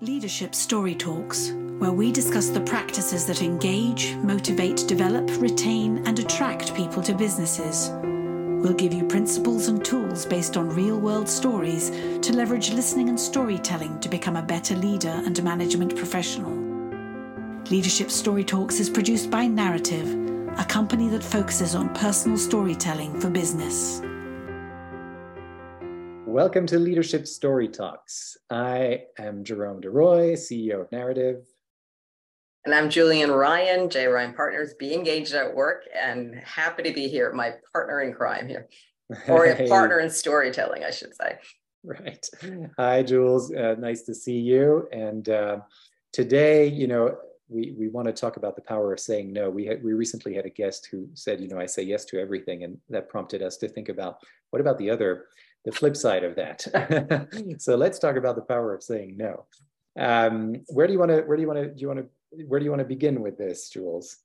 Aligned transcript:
Leadership 0.00 0.54
Story 0.54 0.94
Talks, 0.94 1.50
where 1.80 1.90
we 1.90 2.12
discuss 2.12 2.50
the 2.50 2.60
practices 2.60 3.26
that 3.26 3.42
engage, 3.42 4.14
motivate, 4.18 4.84
develop, 4.86 5.28
retain, 5.40 6.06
and 6.06 6.20
attract 6.20 6.72
people 6.76 7.02
to 7.02 7.12
businesses. 7.12 7.90
We'll 8.62 8.74
give 8.74 8.94
you 8.94 9.08
principles 9.08 9.66
and 9.66 9.84
tools 9.84 10.24
based 10.24 10.56
on 10.56 10.70
real 10.70 11.00
world 11.00 11.28
stories 11.28 11.90
to 11.90 12.32
leverage 12.32 12.70
listening 12.70 13.08
and 13.08 13.18
storytelling 13.18 13.98
to 13.98 14.08
become 14.08 14.36
a 14.36 14.42
better 14.42 14.76
leader 14.76 15.20
and 15.26 15.42
management 15.42 15.96
professional. 15.96 16.52
Leadership 17.68 18.12
Story 18.12 18.44
Talks 18.44 18.78
is 18.78 18.88
produced 18.88 19.32
by 19.32 19.46
Narativ, 19.46 20.60
a 20.60 20.64
company 20.64 21.08
that 21.08 21.24
focuses 21.24 21.74
on 21.74 21.92
personal 21.92 22.38
storytelling 22.38 23.20
for 23.20 23.30
business. 23.30 24.00
Welcome 26.38 26.66
to 26.66 26.78
Leadership 26.78 27.26
Story 27.26 27.66
Talks. 27.66 28.36
I 28.48 29.06
am 29.18 29.42
Jerome 29.42 29.80
DeRoy, 29.80 30.34
CEO 30.34 30.82
of 30.82 30.90
Narativ. 30.90 31.42
And 32.64 32.72
I'm 32.72 32.88
Julienne 32.88 33.32
Ryan, 33.32 33.90
J. 33.90 34.06
Ryan 34.06 34.34
Partners, 34.34 34.72
Be 34.78 34.94
Engaged 34.94 35.34
at 35.34 35.52
Work, 35.52 35.82
and 35.92 36.36
happy 36.36 36.84
to 36.84 36.92
be 36.92 37.08
here, 37.08 37.32
my 37.32 37.54
partner 37.72 38.02
in 38.02 38.12
crime 38.12 38.46
here, 38.46 38.68
or 39.28 39.46
a 39.46 39.68
partner 39.68 39.98
in 39.98 40.08
storytelling, 40.08 40.84
I 40.84 40.92
should 40.92 41.12
say. 41.16 41.38
Right. 41.82 42.24
Hi, 42.78 43.02
Jules. 43.02 43.52
Uh, 43.52 43.74
nice 43.76 44.02
to 44.02 44.14
see 44.14 44.38
you. 44.38 44.86
And 44.92 45.28
uh, 45.28 45.58
today, 46.12 46.68
you 46.68 46.86
know, 46.86 47.16
we, 47.48 47.74
we 47.76 47.88
want 47.88 48.06
to 48.06 48.12
talk 48.12 48.36
about 48.36 48.54
the 48.54 48.62
power 48.62 48.92
of 48.92 49.00
saying 49.00 49.32
no. 49.32 49.50
We 49.50 49.66
had, 49.66 49.82
we 49.82 49.92
recently 49.92 50.34
had 50.34 50.46
a 50.46 50.50
guest 50.50 50.86
who 50.88 51.08
said, 51.14 51.40
you 51.40 51.48
know, 51.48 51.58
I 51.58 51.66
say 51.66 51.82
yes 51.82 52.04
to 52.04 52.20
everything, 52.20 52.62
and 52.62 52.78
that 52.90 53.08
prompted 53.08 53.42
us 53.42 53.56
to 53.56 53.68
think 53.68 53.88
about 53.88 54.18
what 54.50 54.60
about 54.60 54.78
the 54.78 54.88
other 54.88 55.24
the 55.64 55.72
flip 55.72 55.96
side 55.96 56.24
of 56.24 56.36
that. 56.36 57.26
so 57.58 57.76
let's 57.76 57.98
talk 57.98 58.16
about 58.16 58.36
the 58.36 58.42
power 58.42 58.74
of 58.74 58.82
saying 58.82 59.16
no. 59.16 59.46
Um, 59.98 60.62
where 60.68 60.86
do 60.86 60.92
you 60.92 60.98
want 60.98 61.10
to? 61.10 61.22
Where 61.22 61.36
do 61.36 61.42
you 61.42 61.48
want 61.48 61.60
to? 61.60 61.68
Do 61.68 61.80
you 61.80 61.88
want 61.88 62.00
to? 62.00 62.44
Where 62.46 62.60
do 62.60 62.64
you 62.64 62.70
want 62.70 62.80
to 62.80 62.86
begin 62.86 63.20
with 63.20 63.36
this, 63.36 63.68
Jules? 63.68 64.18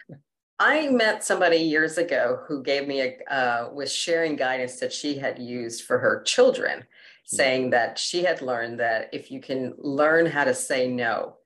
I 0.60 0.88
met 0.88 1.22
somebody 1.22 1.58
years 1.58 1.98
ago 1.98 2.40
who 2.46 2.62
gave 2.62 2.88
me 2.88 3.00
a 3.00 3.32
uh, 3.32 3.70
was 3.72 3.92
sharing 3.92 4.36
guidance 4.36 4.80
that 4.80 4.92
she 4.92 5.16
had 5.16 5.38
used 5.38 5.84
for 5.84 5.98
her 5.98 6.22
children, 6.22 6.80
hmm. 6.80 7.36
saying 7.36 7.70
that 7.70 7.98
she 7.98 8.24
had 8.24 8.42
learned 8.42 8.80
that 8.80 9.08
if 9.12 9.30
you 9.30 9.40
can 9.40 9.74
learn 9.78 10.26
how 10.26 10.44
to 10.44 10.54
say 10.54 10.88
no, 10.88 11.36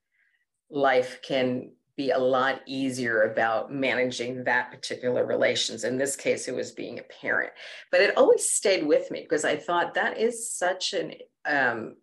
life 0.69 1.19
can 1.21 1.71
be 1.95 2.11
a 2.11 2.17
lot 2.17 2.61
easier 2.65 3.23
about 3.23 3.71
managing 3.71 4.43
that 4.43 4.71
particular 4.71 5.25
relations. 5.25 5.83
In 5.83 5.97
this 5.97 6.15
case, 6.15 6.47
it 6.47 6.55
was 6.55 6.71
being 6.71 6.99
a 6.99 7.21
parent, 7.21 7.51
but 7.91 8.01
it 8.01 8.17
always 8.17 8.49
stayed 8.49 8.85
with 8.85 9.11
me 9.11 9.21
because 9.21 9.45
I 9.45 9.55
thought 9.55 9.93
that 9.93 10.17
is 10.17 10.51
such 10.51 10.93
an 10.93 11.13
um, 11.45 11.95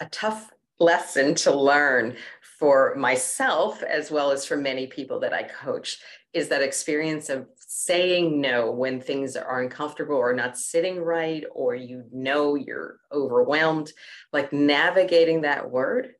a 0.00 0.06
tough 0.06 0.50
lesson 0.78 1.34
to 1.34 1.54
learn 1.54 2.16
for 2.58 2.94
myself 2.96 3.82
as 3.82 4.10
well 4.10 4.30
as 4.30 4.44
for 4.44 4.56
many 4.56 4.86
people 4.86 5.20
that 5.20 5.32
I 5.32 5.42
coach 5.42 5.98
is 6.32 6.48
that 6.48 6.62
experience 6.62 7.28
of 7.28 7.46
saying 7.56 8.40
no 8.40 8.70
when 8.70 9.00
things 9.00 9.36
are 9.36 9.62
uncomfortable 9.62 10.16
or 10.16 10.32
not 10.32 10.56
sitting 10.56 10.98
right 10.98 11.44
or 11.52 11.74
you 11.74 12.04
know 12.12 12.54
you're 12.54 12.98
overwhelmed 13.12 13.92
like 14.32 14.52
navigating 14.52 15.42
that 15.42 15.70
word 15.70 16.12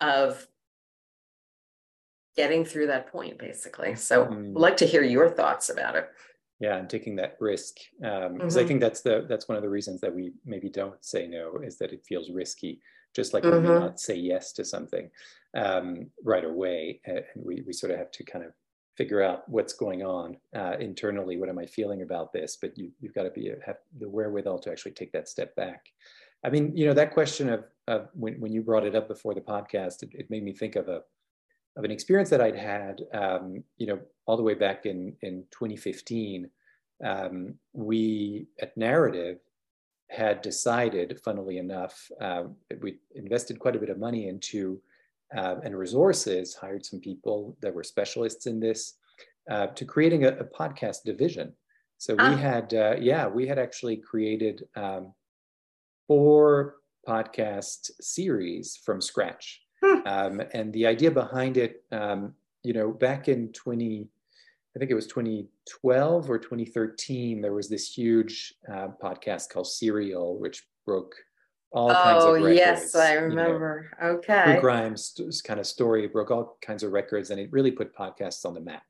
of 0.00 0.46
getting 2.40 2.64
through 2.64 2.86
that 2.86 3.06
point 3.12 3.38
basically 3.38 3.94
so 3.94 4.24
mm. 4.24 4.48
i'd 4.48 4.54
like 4.54 4.76
to 4.78 4.86
hear 4.86 5.02
your 5.02 5.28
thoughts 5.28 5.68
about 5.68 5.94
it 5.94 6.08
yeah 6.58 6.76
and 6.78 6.88
taking 6.88 7.14
that 7.14 7.36
risk 7.38 7.76
because 7.98 8.30
um, 8.30 8.38
mm-hmm. 8.38 8.58
i 8.58 8.64
think 8.64 8.80
that's 8.80 9.02
the 9.02 9.26
that's 9.28 9.46
one 9.46 9.56
of 9.56 9.62
the 9.62 9.68
reasons 9.68 10.00
that 10.00 10.14
we 10.14 10.32
maybe 10.46 10.70
don't 10.70 11.04
say 11.04 11.26
no 11.26 11.58
is 11.62 11.76
that 11.76 11.92
it 11.92 12.02
feels 12.08 12.30
risky 12.30 12.80
just 13.14 13.34
like 13.34 13.42
mm-hmm. 13.42 13.62
when 13.62 13.74
we 13.74 13.78
not 13.78 14.00
say 14.00 14.16
yes 14.16 14.54
to 14.54 14.64
something 14.64 15.10
um, 15.54 16.06
right 16.24 16.44
away 16.44 17.00
and 17.04 17.24
we, 17.34 17.62
we 17.66 17.74
sort 17.74 17.92
of 17.92 17.98
have 17.98 18.10
to 18.10 18.24
kind 18.24 18.42
of 18.42 18.52
figure 18.96 19.22
out 19.22 19.46
what's 19.46 19.74
going 19.74 20.02
on 20.02 20.34
uh, 20.56 20.76
internally 20.80 21.36
what 21.36 21.50
am 21.50 21.58
i 21.58 21.66
feeling 21.66 22.00
about 22.00 22.32
this 22.32 22.56
but 22.56 22.76
you, 22.78 22.90
you've 23.00 23.14
got 23.14 23.24
to 23.24 23.30
be 23.30 23.52
have 23.66 23.76
the 23.98 24.08
wherewithal 24.08 24.58
to 24.58 24.70
actually 24.70 24.92
take 24.92 25.12
that 25.12 25.28
step 25.28 25.54
back 25.56 25.90
i 26.42 26.48
mean 26.48 26.74
you 26.74 26.86
know 26.86 26.94
that 26.94 27.12
question 27.12 27.50
of, 27.50 27.64
of 27.86 28.08
when, 28.14 28.40
when 28.40 28.50
you 28.50 28.62
brought 28.62 28.86
it 28.86 28.94
up 28.94 29.08
before 29.08 29.34
the 29.34 29.40
podcast 29.42 30.02
it, 30.02 30.10
it 30.14 30.30
made 30.30 30.42
me 30.42 30.54
think 30.54 30.76
of 30.76 30.88
a 30.88 31.02
of 31.76 31.84
an 31.84 31.90
experience 31.90 32.30
that 32.30 32.40
I'd 32.40 32.56
had, 32.56 33.02
um, 33.12 33.62
you 33.76 33.86
know, 33.86 34.00
all 34.26 34.36
the 34.36 34.42
way 34.42 34.54
back 34.54 34.86
in 34.86 35.16
in 35.22 35.44
2015. 35.50 36.50
Um, 37.04 37.54
we 37.72 38.46
at 38.60 38.76
Narativ 38.76 39.38
had 40.10 40.42
decided, 40.42 41.20
funnily 41.24 41.58
enough, 41.58 42.10
uh, 42.20 42.44
we 42.80 42.98
invested 43.14 43.58
quite 43.58 43.76
a 43.76 43.78
bit 43.78 43.90
of 43.90 43.98
money 43.98 44.28
into 44.28 44.80
uh, 45.36 45.56
and 45.62 45.78
resources, 45.78 46.54
hired 46.54 46.84
some 46.84 47.00
people 47.00 47.56
that 47.60 47.72
were 47.72 47.84
specialists 47.84 48.46
in 48.46 48.58
this, 48.58 48.94
uh, 49.50 49.68
to 49.68 49.84
creating 49.84 50.24
a, 50.24 50.28
a, 50.28 50.44
podcast 50.44 51.04
division. 51.04 51.52
So 51.98 52.14
we 52.14 52.24
ah. 52.24 52.36
had, 52.36 52.74
uh, 52.74 52.96
yeah, 53.00 53.28
we 53.28 53.46
had 53.46 53.58
actually 53.58 53.96
created 53.96 54.64
um, 54.74 55.12
four 56.08 56.76
podcast 57.06 57.90
series 58.00 58.80
from 58.84 59.00
scratch. 59.00 59.62
Hmm. 59.82 60.06
Um, 60.06 60.42
and 60.52 60.72
the 60.72 60.86
idea 60.86 61.10
behind 61.10 61.56
it, 61.56 61.84
um, 61.92 62.34
you 62.62 62.72
know, 62.72 62.90
back 62.90 63.28
in 63.28 63.52
20, 63.52 64.08
I 64.74 64.78
think 64.78 64.90
it 64.90 64.94
was 64.94 65.06
2012 65.06 66.30
or 66.30 66.38
2013, 66.38 67.40
there 67.40 67.54
was 67.54 67.68
this 67.68 67.90
huge 67.90 68.54
uh, 68.70 68.88
podcast 69.02 69.48
called 69.50 69.66
Serial, 69.66 70.38
which 70.38 70.66
broke 70.84 71.14
all 71.72 71.90
oh, 71.90 71.94
kinds 71.94 72.24
of 72.24 72.34
records. 72.34 72.56
yes, 72.56 72.94
I 72.94 73.14
remember. 73.14 73.90
You 74.00 74.06
know, 74.06 74.12
okay. 74.14 74.44
True 74.44 74.60
crime 74.60 74.96
kind 75.44 75.60
of 75.60 75.66
story 75.66 76.06
broke 76.08 76.30
all 76.30 76.58
kinds 76.60 76.82
of 76.82 76.92
records, 76.92 77.30
and 77.30 77.40
it 77.40 77.50
really 77.52 77.70
put 77.70 77.94
podcasts 77.94 78.44
on 78.44 78.54
the 78.54 78.60
map. 78.60 78.82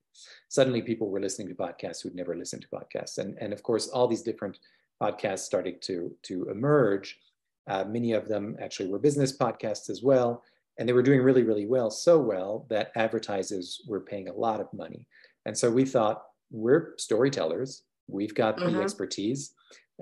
Suddenly, 0.48 0.82
people 0.82 1.08
were 1.08 1.20
listening 1.20 1.48
to 1.48 1.54
podcasts 1.54 2.02
who'd 2.02 2.14
never 2.14 2.36
listened 2.36 2.62
to 2.62 2.68
podcasts, 2.68 3.18
and 3.18 3.36
and 3.38 3.52
of 3.52 3.62
course, 3.62 3.88
all 3.88 4.08
these 4.08 4.22
different 4.22 4.58
podcasts 5.00 5.40
started 5.40 5.82
to 5.82 6.14
to 6.22 6.48
emerge. 6.50 7.18
Uh, 7.66 7.84
many 7.84 8.12
of 8.12 8.26
them 8.26 8.56
actually 8.60 8.88
were 8.88 8.98
business 8.98 9.36
podcasts 9.36 9.90
as 9.90 10.02
well 10.02 10.42
and 10.80 10.88
they 10.88 10.94
were 10.94 11.02
doing 11.02 11.20
really, 11.20 11.42
really 11.42 11.66
well, 11.66 11.90
so 11.90 12.18
well 12.18 12.66
that 12.70 12.90
advertisers 12.96 13.82
were 13.86 14.00
paying 14.00 14.28
a 14.28 14.32
lot 14.32 14.60
of 14.60 14.72
money. 14.72 15.06
And 15.44 15.56
so 15.56 15.70
we 15.70 15.84
thought, 15.84 16.22
we're 16.50 16.94
storytellers, 16.96 17.82
we've 18.08 18.34
got 18.34 18.56
mm-hmm. 18.56 18.74
the 18.74 18.82
expertise. 18.82 19.52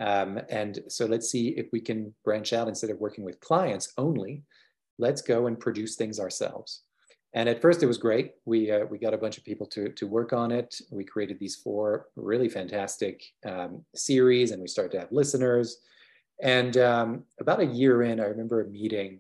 Um, 0.01 0.41
and 0.49 0.79
so 0.87 1.05
let's 1.05 1.29
see 1.29 1.49
if 1.49 1.67
we 1.73 1.81
can 1.81 2.15
branch 2.25 2.53
out 2.53 2.69
instead 2.69 2.91
of 2.91 3.01
working 3.01 3.25
with 3.25 3.41
clients 3.41 3.93
only, 3.99 4.45
let's 4.99 5.21
go 5.21 5.49
and 5.49 5.59
produce 5.59 5.97
things 5.97 6.21
ourselves. 6.21 6.83
And 7.35 7.49
at 7.49 7.61
first 7.61 7.83
it 7.83 7.87
was 7.87 7.99
great. 7.99 8.35
We, 8.45 8.71
uh, 8.71 8.85
we 8.87 8.99
got 8.99 9.15
a 9.15 9.19
bunch 9.19 9.37
of 9.37 9.45
people 9.45 9.67
to, 9.67 9.89
to 9.91 10.07
work 10.07 10.33
on 10.33 10.53
it. 10.53 10.81
We 10.93 11.05
created 11.05 11.41
these 11.41 11.57
four 11.57 12.07
really 12.15 12.49
fantastic 12.49 13.25
um, 13.45 13.85
series 13.97 14.53
and 14.53 14.63
we 14.63 14.69
started 14.69 14.93
to 14.93 15.01
have 15.01 15.13
listeners. 15.13 15.79
And 16.41 16.77
um, 16.77 17.25
about 17.41 17.59
a 17.61 17.67
year 17.67 18.05
in, 18.05 18.21
I 18.21 18.25
remember 18.27 18.61
a 18.61 18.69
meeting 18.69 19.19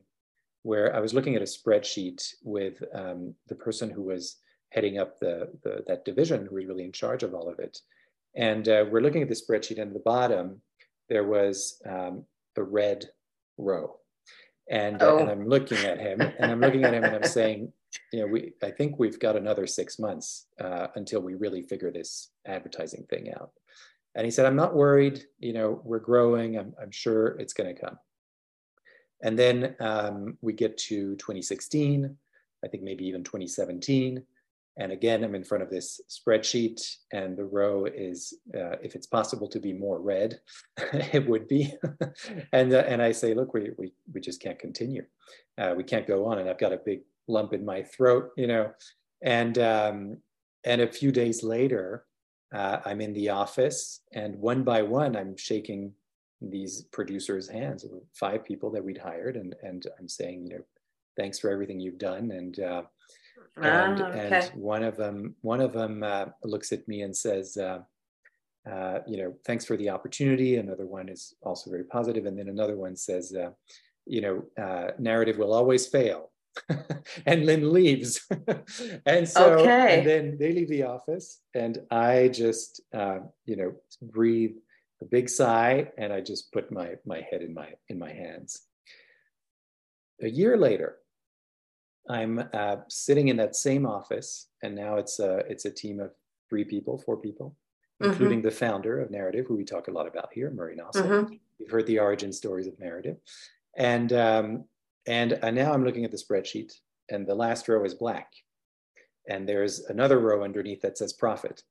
where 0.62 0.94
I 0.94 1.00
was 1.00 1.14
looking 1.14 1.36
at 1.36 1.42
a 1.42 1.44
spreadsheet 1.44 2.34
with 2.42 2.82
um, 2.94 3.34
the 3.48 3.54
person 3.54 3.90
who 3.90 4.02
was 4.02 4.36
heading 4.70 4.98
up 4.98 5.18
the, 5.18 5.50
the, 5.62 5.84
that 5.86 6.04
division, 6.04 6.46
who 6.46 6.56
was 6.56 6.66
really 6.66 6.84
in 6.84 6.92
charge 6.92 7.22
of 7.22 7.34
all 7.34 7.48
of 7.48 7.58
it. 7.58 7.78
And 8.36 8.68
uh, 8.68 8.84
we're 8.90 9.00
looking 9.00 9.22
at 9.22 9.28
the 9.28 9.34
spreadsheet, 9.34 9.80
and 9.80 9.88
at 9.88 9.94
the 9.94 10.00
bottom 10.00 10.60
there 11.08 11.24
was 11.24 11.80
um, 11.86 12.24
a 12.56 12.62
red 12.62 13.06
row. 13.56 13.96
And, 14.70 15.00
uh, 15.00 15.06
oh. 15.06 15.18
and 15.18 15.30
I'm 15.30 15.48
looking 15.48 15.78
at 15.78 15.98
him, 15.98 16.20
and 16.20 16.52
I'm 16.52 16.60
looking 16.60 16.84
at 16.84 16.92
him, 16.92 17.04
and 17.04 17.16
I'm 17.16 17.24
saying, 17.24 17.72
you 18.12 18.20
know, 18.20 18.26
we 18.26 18.52
I 18.62 18.70
think 18.70 18.98
we've 18.98 19.18
got 19.18 19.36
another 19.36 19.66
six 19.66 19.98
months 19.98 20.46
uh, 20.60 20.88
until 20.94 21.20
we 21.20 21.34
really 21.34 21.62
figure 21.62 21.90
this 21.90 22.30
advertising 22.46 23.06
thing 23.08 23.32
out. 23.32 23.52
And 24.14 24.24
he 24.24 24.30
said, 24.30 24.46
I'm 24.46 24.56
not 24.56 24.74
worried. 24.74 25.22
You 25.38 25.52
know, 25.52 25.80
we're 25.84 26.00
growing. 26.00 26.58
I'm, 26.58 26.74
I'm 26.80 26.90
sure 26.90 27.28
it's 27.38 27.52
going 27.52 27.74
to 27.74 27.80
come. 27.80 27.98
And 29.22 29.38
then 29.38 29.74
um, 29.80 30.38
we 30.40 30.52
get 30.52 30.78
to 30.78 31.16
2016, 31.16 32.16
I 32.64 32.68
think 32.68 32.82
maybe 32.82 33.06
even 33.06 33.24
2017. 33.24 34.22
And 34.80 34.92
again, 34.92 35.24
I'm 35.24 35.34
in 35.34 35.42
front 35.42 35.64
of 35.64 35.70
this 35.70 36.00
spreadsheet, 36.08 36.80
and 37.12 37.36
the 37.36 37.44
row 37.44 37.86
is, 37.86 38.32
uh, 38.54 38.76
if 38.80 38.94
it's 38.94 39.08
possible 39.08 39.48
to 39.48 39.58
be 39.58 39.72
more 39.72 40.00
red, 40.00 40.40
it 40.92 41.26
would 41.28 41.48
be. 41.48 41.74
and 42.52 42.72
uh, 42.72 42.84
and 42.86 43.02
I 43.02 43.10
say, 43.10 43.34
look, 43.34 43.54
we 43.54 43.72
we 43.76 43.92
we 44.14 44.20
just 44.20 44.40
can't 44.40 44.58
continue. 44.58 45.04
Uh, 45.58 45.74
we 45.76 45.82
can't 45.82 46.06
go 46.06 46.26
on, 46.26 46.38
and 46.38 46.48
I've 46.48 46.58
got 46.58 46.72
a 46.72 46.76
big 46.76 47.00
lump 47.26 47.54
in 47.54 47.64
my 47.64 47.82
throat, 47.82 48.30
you 48.36 48.46
know. 48.46 48.70
And 49.20 49.58
um, 49.58 50.18
and 50.62 50.80
a 50.80 50.86
few 50.86 51.10
days 51.10 51.42
later, 51.42 52.04
uh, 52.54 52.78
I'm 52.84 53.00
in 53.00 53.12
the 53.14 53.30
office, 53.30 54.02
and 54.12 54.36
one 54.36 54.62
by 54.62 54.82
one, 54.82 55.16
I'm 55.16 55.36
shaking 55.36 55.92
these 56.40 56.82
producers' 56.92 57.48
hands, 57.48 57.84
five 58.14 58.44
people 58.44 58.70
that 58.70 58.84
we'd 58.84 58.98
hired, 58.98 59.36
and 59.36 59.54
and 59.62 59.86
I'm 59.98 60.08
saying, 60.08 60.46
you 60.46 60.54
know, 60.54 60.64
thanks 61.16 61.38
for 61.38 61.50
everything 61.50 61.80
you've 61.80 61.98
done, 61.98 62.30
and 62.30 62.58
uh, 62.60 62.82
and, 63.56 64.00
ah, 64.00 64.06
okay. 64.06 64.30
and 64.32 64.62
one 64.62 64.82
of 64.82 64.96
them 64.96 65.34
one 65.40 65.60
of 65.60 65.72
them 65.72 66.02
uh, 66.02 66.26
looks 66.44 66.72
at 66.72 66.86
me 66.86 67.02
and 67.02 67.16
says, 67.16 67.56
uh, 67.56 67.80
uh, 68.70 69.00
you 69.06 69.16
know, 69.16 69.34
thanks 69.46 69.64
for 69.64 69.76
the 69.76 69.88
opportunity. 69.88 70.56
Another 70.56 70.86
one 70.86 71.08
is 71.08 71.34
also 71.42 71.70
very 71.70 71.84
positive, 71.84 72.26
and 72.26 72.38
then 72.38 72.48
another 72.48 72.76
one 72.76 72.96
says, 72.96 73.34
uh, 73.34 73.50
you 74.06 74.20
know, 74.20 74.44
uh, 74.62 74.92
Narativ 75.00 75.38
will 75.38 75.52
always 75.52 75.86
fail. 75.86 76.30
and 77.26 77.46
Lynn 77.46 77.72
leaves. 77.72 78.26
and 79.06 79.28
so, 79.28 79.58
okay. 79.60 79.98
and 79.98 80.06
then 80.06 80.36
they 80.38 80.52
leave 80.52 80.68
the 80.68 80.82
office, 80.82 81.40
and 81.54 81.78
I 81.90 82.28
just, 82.28 82.80
uh, 82.94 83.18
you 83.44 83.56
know, 83.56 83.74
breathe 84.02 84.56
a 85.00 85.04
big 85.04 85.28
sigh, 85.28 85.90
and 85.96 86.12
I 86.12 86.20
just 86.20 86.52
put 86.52 86.72
my 86.72 86.94
my 87.06 87.20
head 87.30 87.42
in 87.42 87.54
my 87.54 87.68
in 87.88 87.98
my 87.98 88.12
hands. 88.12 88.62
A 90.22 90.28
year 90.28 90.56
later, 90.56 90.96
I'm 92.08 92.42
uh, 92.52 92.76
sitting 92.88 93.28
in 93.28 93.36
that 93.36 93.56
same 93.56 93.86
office, 93.86 94.48
and 94.62 94.74
now 94.74 94.96
it's 94.96 95.20
a 95.20 95.38
it's 95.48 95.64
a 95.64 95.70
team 95.70 96.00
of 96.00 96.10
three 96.48 96.64
people, 96.64 96.98
four 96.98 97.16
people, 97.16 97.56
mm-hmm. 98.02 98.10
including 98.10 98.42
the 98.42 98.50
founder 98.50 99.00
of 99.00 99.10
Narativ, 99.10 99.46
who 99.46 99.56
we 99.56 99.64
talk 99.64 99.88
a 99.88 99.92
lot 99.92 100.08
about 100.08 100.30
here, 100.32 100.50
Murray 100.50 100.76
Nossel. 100.76 101.06
Mm-hmm. 101.06 101.34
You've 101.58 101.70
heard 101.70 101.86
the 101.86 101.98
origin 101.98 102.32
stories 102.32 102.66
of 102.66 102.78
Narativ, 102.78 103.16
and 103.76 104.12
um, 104.12 104.64
and 105.06 105.38
uh, 105.42 105.50
now 105.50 105.72
I'm 105.72 105.84
looking 105.84 106.04
at 106.04 106.10
the 106.10 106.16
spreadsheet, 106.16 106.72
and 107.10 107.26
the 107.26 107.34
last 107.34 107.68
row 107.68 107.84
is 107.84 107.94
black, 107.94 108.32
and 109.28 109.48
there's 109.48 109.80
another 109.80 110.18
row 110.18 110.42
underneath 110.42 110.82
that 110.82 110.98
says 110.98 111.12
profit. 111.12 111.62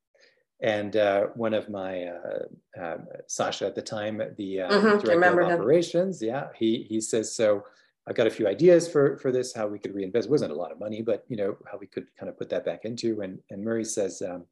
And 0.62 0.96
uh, 0.96 1.28
one 1.36 1.54
of 1.54 1.70
my 1.70 2.06
uh, 2.06 2.84
um, 2.84 3.08
Sasha 3.28 3.68
at 3.68 3.76
the 3.76 3.82
time, 3.82 4.22
the 4.38 4.62
uh, 4.62 4.70
mm-hmm. 4.72 5.06
director 5.06 5.42
of 5.42 5.52
operations, 5.52 6.22
him. 6.22 6.30
yeah, 6.30 6.48
he 6.56 6.86
he 6.90 7.00
says 7.00 7.34
so. 7.36 7.64
I've 8.08 8.16
got 8.16 8.26
a 8.26 8.32
few 8.32 8.48
ideas 8.48 8.88
for 8.88 9.18
for 9.18 9.32
this, 9.32 9.54
how 9.54 9.68
we 9.68 9.78
could 9.78 9.94
reinvest. 9.94 10.28
It 10.28 10.32
wasn't 10.32 10.54
a 10.54 10.56
lot 10.56 10.72
of 10.72 10.80
money, 10.80 11.04
but 11.04 11.26
you 11.28 11.38
know 11.38 11.58
how 11.72 11.78
we 11.78 11.86
could 11.86 12.08
kind 12.18 12.30
of 12.30 12.38
put 12.38 12.50
that 12.50 12.66
back 12.66 12.86
into. 12.86 13.22
And 13.22 13.38
and 13.52 13.64
Murray 13.64 13.86
says, 13.86 14.24
um, 14.24 14.46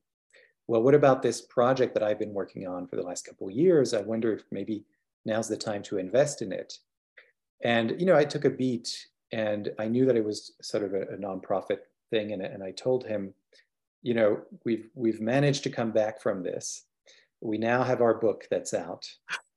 well, 0.68 0.84
what 0.84 0.94
about 0.94 1.24
this 1.24 1.42
project 1.42 1.96
that 1.96 2.04
I've 2.04 2.20
been 2.20 2.34
working 2.34 2.68
on 2.68 2.88
for 2.88 2.98
the 2.98 3.04
last 3.04 3.26
couple 3.26 3.48
of 3.48 3.56
years? 3.56 3.94
I 3.94 4.02
wonder 4.02 4.32
if 4.32 4.44
maybe 4.52 4.86
now's 5.26 5.48
the 5.48 5.58
time 5.58 5.82
to 5.84 5.98
invest 5.98 6.44
in 6.44 6.52
it. 6.52 6.78
And 7.64 8.00
you 8.00 8.06
know, 8.06 8.16
I 8.16 8.26
took 8.26 8.46
a 8.46 8.50
beat, 8.50 9.08
and 9.32 9.72
I 9.80 9.88
knew 9.88 10.06
that 10.06 10.18
it 10.18 10.24
was 10.24 10.54
sort 10.62 10.84
of 10.84 10.94
a, 10.94 11.02
a 11.02 11.18
nonprofit 11.18 11.80
thing, 12.12 12.34
and 12.34 12.44
and 12.44 12.64
I 12.64 12.72
told 12.72 13.06
him, 13.06 13.34
you 14.06 14.14
know, 14.14 14.40
we've 14.66 14.88
we've 14.94 15.20
managed 15.20 15.64
to 15.64 15.72
come 15.72 15.92
back 15.92 16.22
from 16.22 16.44
this. 16.44 16.86
We 17.42 17.58
now 17.58 17.82
have 17.82 18.02
our 18.02 18.14
book 18.14 18.46
that's 18.52 18.74
out. 18.74 19.10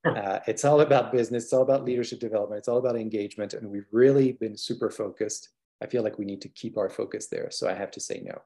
Uh, 0.04 0.38
it's 0.46 0.64
all 0.64 0.80
about 0.80 1.12
business, 1.12 1.44
it's 1.44 1.52
all 1.52 1.62
about 1.62 1.84
leadership 1.84 2.18
development, 2.18 2.60
it's 2.60 2.68
all 2.68 2.78
about 2.78 2.96
engagement. 2.96 3.52
And 3.52 3.68
we've 3.68 3.88
really 3.92 4.32
been 4.32 4.56
super 4.56 4.90
focused. 4.90 5.50
I 5.82 5.86
feel 5.86 6.02
like 6.02 6.18
we 6.18 6.24
need 6.24 6.40
to 6.42 6.48
keep 6.48 6.78
our 6.78 6.88
focus 6.88 7.26
there. 7.26 7.50
So 7.50 7.68
I 7.68 7.74
have 7.74 7.90
to 7.90 8.00
say 8.00 8.22
no. 8.24 8.40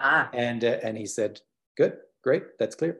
Ah. 0.00 0.28
And, 0.32 0.64
uh, 0.64 0.78
and 0.82 0.98
he 0.98 1.06
said, 1.06 1.40
good, 1.76 1.98
great, 2.24 2.58
that's 2.58 2.74
clear. 2.74 2.98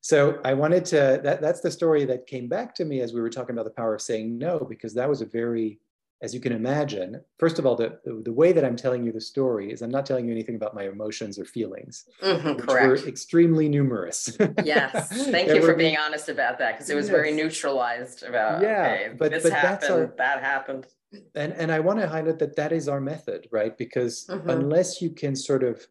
So 0.00 0.38
I 0.44 0.52
wanted 0.54 0.84
to, 0.86 1.20
that, 1.22 1.40
that's 1.40 1.60
the 1.60 1.70
story 1.70 2.04
that 2.06 2.26
came 2.26 2.48
back 2.48 2.74
to 2.74 2.84
me 2.84 3.00
as 3.00 3.14
we 3.14 3.20
were 3.20 3.30
talking 3.30 3.54
about 3.54 3.64
the 3.64 3.70
power 3.70 3.94
of 3.94 4.02
saying 4.02 4.36
no, 4.36 4.58
because 4.58 4.92
that 4.94 5.08
was 5.08 5.22
a 5.22 5.26
very 5.26 5.78
as 6.22 6.32
you 6.32 6.38
can 6.38 6.52
imagine, 6.52 7.20
first 7.38 7.58
of 7.58 7.66
all, 7.66 7.74
the, 7.74 7.98
the, 8.04 8.32
way 8.32 8.52
that 8.52 8.64
I'm 8.64 8.76
telling 8.76 9.04
you 9.04 9.10
the 9.10 9.20
story 9.20 9.72
is 9.72 9.82
I'm 9.82 9.90
not 9.90 10.06
telling 10.06 10.24
you 10.26 10.32
anything 10.32 10.54
about 10.54 10.72
my 10.72 10.84
emotions 10.84 11.36
or 11.36 11.44
feelings, 11.44 12.04
mm-hmm, 12.22 12.48
which 12.50 12.58
correct. 12.58 12.86
were 12.86 13.08
extremely 13.08 13.68
numerous. 13.68 14.36
yes, 14.64 15.08
thank 15.30 15.48
you 15.48 15.60
for 15.60 15.74
being 15.74 15.96
honest 15.98 16.28
about 16.28 16.60
that 16.60 16.74
because 16.74 16.88
it 16.88 16.94
was 16.94 17.06
yes. 17.06 17.12
very 17.12 17.32
neutralized 17.32 18.22
about 18.22 18.62
yeah, 18.62 18.96
okay, 19.06 19.14
but, 19.18 19.32
this 19.32 19.42
but 19.42 19.52
happened, 19.52 19.92
our, 19.92 20.14
that 20.16 20.40
happened. 20.40 20.86
And 21.34 21.52
and 21.54 21.72
I 21.72 21.80
want 21.80 21.98
to 21.98 22.06
highlight 22.06 22.38
that 22.38 22.54
that 22.54 22.72
is 22.72 22.88
our 22.88 23.00
method, 23.00 23.48
right? 23.50 23.76
Because 23.76 24.24
mm-hmm. 24.30 24.48
unless 24.48 25.02
you 25.02 25.10
can 25.10 25.34
sort 25.34 25.64
of 25.64 25.84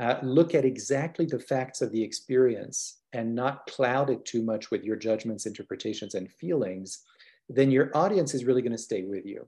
uh, 0.00 0.16
look 0.22 0.54
at 0.54 0.66
exactly 0.66 1.24
the 1.24 1.38
facts 1.38 1.80
of 1.80 1.92
the 1.92 2.02
experience 2.02 2.98
and 3.14 3.34
not 3.34 3.66
cloud 3.66 4.10
it 4.10 4.24
too 4.24 4.42
much 4.42 4.70
with 4.70 4.84
your 4.84 4.96
judgments, 4.96 5.46
interpretations, 5.46 6.14
and 6.14 6.30
feelings 6.30 7.04
then 7.54 7.70
your 7.70 7.90
audience 7.96 8.34
is 8.34 8.44
really 8.44 8.62
going 8.62 8.72
to 8.72 8.78
stay 8.78 9.02
with 9.02 9.26
you. 9.26 9.46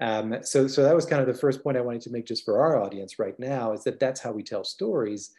Um, 0.00 0.36
so, 0.42 0.66
so 0.66 0.82
that 0.82 0.94
was 0.94 1.06
kind 1.06 1.22
of 1.22 1.26
the 1.26 1.40
first 1.40 1.62
point 1.62 1.76
I 1.76 1.80
wanted 1.80 2.02
to 2.02 2.10
make 2.10 2.26
just 2.26 2.44
for 2.44 2.60
our 2.60 2.82
audience 2.82 3.18
right 3.18 3.38
now 3.38 3.72
is 3.72 3.82
that 3.84 3.98
that's 3.98 4.20
how 4.20 4.32
we 4.32 4.42
tell 4.42 4.64
stories. 4.64 5.32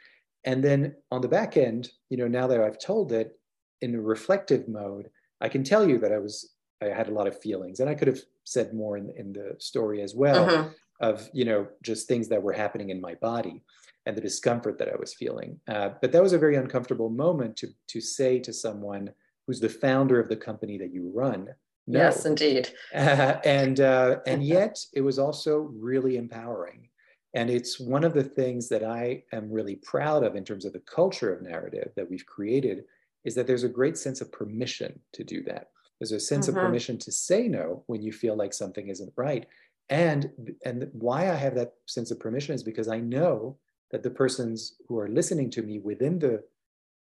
And 0.46 0.64
then 0.64 0.96
on 1.12 1.22
the 1.22 1.28
back 1.28 1.58
end, 1.58 1.90
you 2.10 2.18
know, 2.18 2.28
now 2.28 2.48
that 2.48 2.62
I've 2.62 2.80
told 2.80 3.12
it 3.12 3.40
in 3.82 3.96
a 3.96 4.02
reflective 4.02 4.68
mode, 4.68 5.10
I 5.42 5.50
can 5.50 5.64
tell 5.64 5.88
you 5.88 6.00
that 6.00 6.12
I 6.12 6.18
was, 6.18 6.54
I 6.82 6.86
had 6.86 7.08
a 7.08 7.14
lot 7.14 7.28
of 7.28 7.40
feelings 7.40 7.80
and 7.80 7.90
I 7.90 7.96
could 7.96 8.08
have 8.08 8.22
said 8.46 8.74
more 8.74 8.98
in, 8.98 9.12
in 9.16 9.34
the 9.34 9.56
story 9.60 10.02
as 10.02 10.16
well 10.16 10.50
uh-huh. 10.50 10.70
of, 11.02 11.30
you 11.34 11.46
know, 11.46 11.68
just 11.84 12.08
things 12.08 12.28
that 12.30 12.42
were 12.42 12.54
happening 12.54 12.90
in 12.90 13.00
my 13.00 13.14
body 13.16 13.62
and 14.08 14.16
the 14.16 14.22
discomfort 14.22 14.80
that 14.80 14.90
I 14.90 14.96
was 14.96 15.14
feeling. 15.14 15.60
Uh, 15.68 15.90
but 16.02 16.12
that 16.14 16.24
was 16.24 16.34
a 16.34 16.40
very 16.40 16.56
uncomfortable 16.56 17.10
moment 17.10 17.58
to, 17.58 17.68
to 17.90 18.02
say 18.02 18.40
to 18.40 18.54
someone 18.54 19.12
who's 19.46 19.60
the 19.60 19.70
founder 19.70 20.20
of 20.20 20.30
the 20.30 20.36
company 20.36 20.78
that 20.78 20.94
you 20.94 21.12
run, 21.14 21.50
no. 21.88 22.00
Yes, 22.00 22.26
indeed. 22.26 22.70
Uh, 22.94 23.38
and 23.46 23.80
uh, 23.80 24.18
and 24.28 24.44
yet 24.44 24.78
it 24.94 25.02
was 25.02 25.18
also 25.18 25.72
really 25.80 26.18
empowering. 26.18 26.90
And 27.34 27.50
it's 27.50 27.80
one 27.80 28.04
of 28.04 28.14
the 28.14 28.24
things 28.24 28.68
that 28.70 28.84
I 28.84 29.24
am 29.32 29.52
really 29.52 29.76
proud 29.76 30.24
of 30.24 30.36
in 30.36 30.44
terms 30.44 30.66
of 30.66 30.74
the 30.74 30.80
culture 30.80 31.34
of 31.34 31.42
Narativ 31.42 31.94
that 31.96 32.10
we've 32.10 32.26
created 32.26 32.86
is 33.26 33.36
that 33.36 33.48
there's 33.48 33.64
a 33.64 33.70
great 33.70 33.98
sense 33.98 34.22
of 34.22 34.32
permission 34.32 35.00
to 35.14 35.24
do 35.24 35.44
that. 35.44 35.70
There's 36.00 36.14
a 36.14 36.20
sense 36.20 36.48
mm-hmm. 36.48 36.58
of 36.58 36.64
permission 36.64 36.98
to 37.00 37.12
say 37.12 37.48
no 37.48 37.84
when 37.88 38.02
you 38.02 38.12
feel 38.12 38.36
like 38.36 38.54
something 38.54 38.88
isn't 38.88 39.14
right. 39.16 39.46
And 39.90 40.30
and 40.66 40.90
why 40.92 41.32
I 41.32 41.36
have 41.36 41.56
that 41.56 41.74
sense 41.86 42.12
of 42.12 42.20
permission 42.20 42.54
is 42.54 42.64
because 42.64 42.90
I 42.90 43.00
know 43.00 43.58
that 43.92 44.04
the 44.04 44.10
persons 44.10 44.76
who 44.88 45.00
are 45.00 45.08
listening 45.08 45.50
to 45.52 45.62
me 45.62 45.80
within 45.80 46.20
the 46.20 46.44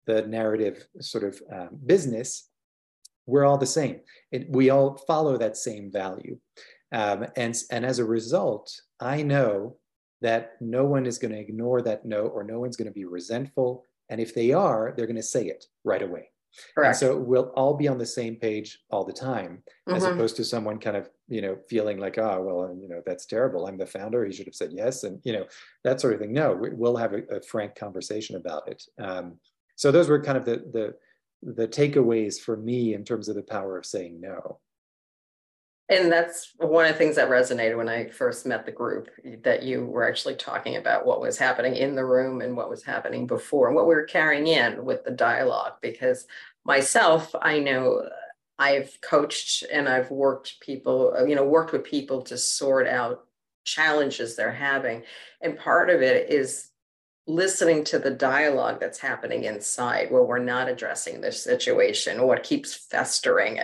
the 0.05 0.23
Narativ 0.23 0.83
sort 1.01 1.25
of 1.25 1.41
um, 1.51 1.69
business 1.85 2.49
we're 3.27 3.45
all 3.45 3.57
the 3.57 3.65
same. 3.65 3.99
It, 4.31 4.49
we 4.49 4.71
all 4.71 4.97
follow 5.05 5.37
that 5.37 5.57
same 5.57 5.91
value. 5.91 6.37
Um, 6.91 7.25
and, 7.35 7.55
and 7.69 7.85
as 7.85 7.99
a 7.99 8.05
result, 8.05 8.73
I 8.99 9.21
know 9.21 9.75
that 10.21 10.53
no 10.59 10.85
one 10.85 11.05
is 11.05 11.19
going 11.19 11.33
to 11.33 11.39
ignore 11.39 11.81
that 11.83 12.05
no, 12.05 12.21
or 12.21 12.43
no 12.43 12.59
one's 12.59 12.77
going 12.77 12.87
to 12.87 12.93
be 12.93 13.05
resentful. 13.05 13.83
And 14.09 14.19
if 14.19 14.33
they 14.33 14.53
are, 14.53 14.93
they're 14.95 15.05
going 15.05 15.17
to 15.17 15.23
say 15.23 15.45
it 15.45 15.65
right 15.83 16.01
away. 16.01 16.29
Correct. 16.73 16.87
And 16.87 16.97
so 16.97 17.17
we'll 17.17 17.51
all 17.55 17.75
be 17.75 17.87
on 17.87 17.97
the 17.97 18.05
same 18.05 18.35
page 18.35 18.79
all 18.89 19.03
the 19.03 19.13
time, 19.13 19.61
mm-hmm. 19.87 19.95
as 19.95 20.05
opposed 20.05 20.35
to 20.37 20.45
someone 20.45 20.79
kind 20.79 20.97
of, 20.97 21.09
you 21.27 21.41
know, 21.41 21.57
feeling 21.69 21.99
like, 21.99 22.17
oh, 22.17 22.41
well, 22.41 22.75
you 22.81 22.87
know, 22.87 23.01
that's 23.05 23.25
terrible. 23.25 23.67
I'm 23.67 23.77
the 23.77 23.85
founder. 23.85 24.25
He 24.25 24.33
should 24.33 24.47
have 24.47 24.55
said 24.55 24.71
yes. 24.73 25.03
And, 25.03 25.19
you 25.23 25.33
know, 25.33 25.45
that 25.83 26.01
sort 26.01 26.13
of 26.13 26.19
thing. 26.19 26.33
No, 26.33 26.57
we'll 26.57 26.95
have 26.95 27.13
a, 27.13 27.23
a 27.29 27.41
frank 27.41 27.75
conversation 27.75 28.37
about 28.37 28.67
it. 28.69 28.81
Um, 28.97 29.37
so 29.75 29.91
those 29.91 30.09
were 30.09 30.23
kind 30.23 30.37
of 30.37 30.45
the, 30.45 30.63
the, 30.73 30.95
the 31.41 31.67
takeaways 31.67 32.39
for 32.39 32.57
me 32.57 32.93
in 32.93 33.03
terms 33.03 33.29
of 33.29 33.35
the 33.35 33.43
power 33.43 33.77
of 33.77 33.85
saying 33.85 34.19
no. 34.19 34.59
And 35.89 36.11
that's 36.11 36.53
one 36.57 36.85
of 36.85 36.91
the 36.91 36.97
things 36.97 37.15
that 37.15 37.29
resonated 37.29 37.77
when 37.77 37.87
I 37.87 38.09
first 38.09 38.45
met 38.45 38.65
the 38.65 38.73
group 38.73 39.09
that 39.43 39.63
you 39.63 39.85
were 39.85 40.05
actually 40.05 40.35
talking 40.35 40.75
about 40.75 41.05
what 41.05 41.21
was 41.21 41.37
happening 41.37 41.75
in 41.75 41.95
the 41.95 42.03
room 42.03 42.41
and 42.41 42.57
what 42.57 42.69
was 42.69 42.83
happening 42.83 43.25
before 43.25 43.67
and 43.67 43.75
what 43.75 43.87
we 43.87 43.95
were 43.95 44.03
carrying 44.03 44.47
in 44.47 44.83
with 44.83 45.05
the 45.05 45.11
dialogue. 45.11 45.73
Because 45.81 46.27
myself, 46.65 47.33
I 47.41 47.59
know 47.59 48.09
I've 48.59 48.99
coached 48.99 49.63
and 49.71 49.87
I've 49.87 50.11
worked 50.11 50.59
people, 50.59 51.15
you 51.25 51.35
know, 51.35 51.45
worked 51.45 51.71
with 51.71 51.85
people 51.85 52.21
to 52.23 52.37
sort 52.37 52.87
out 52.87 53.23
challenges 53.63 54.35
they're 54.35 54.51
having. 54.51 55.03
And 55.41 55.57
part 55.57 55.89
of 55.89 56.01
it 56.01 56.29
is 56.29 56.69
listening 57.27 57.83
to 57.83 57.99
the 57.99 58.11
dialogue 58.11 58.79
that's 58.79 58.99
happening 58.99 59.43
inside 59.43 60.09
where 60.09 60.23
we're 60.23 60.39
not 60.39 60.69
addressing 60.69 61.21
this 61.21 61.43
situation 61.43 62.19
or 62.19 62.27
what 62.27 62.43
keeps 62.43 62.73
festering. 62.73 63.59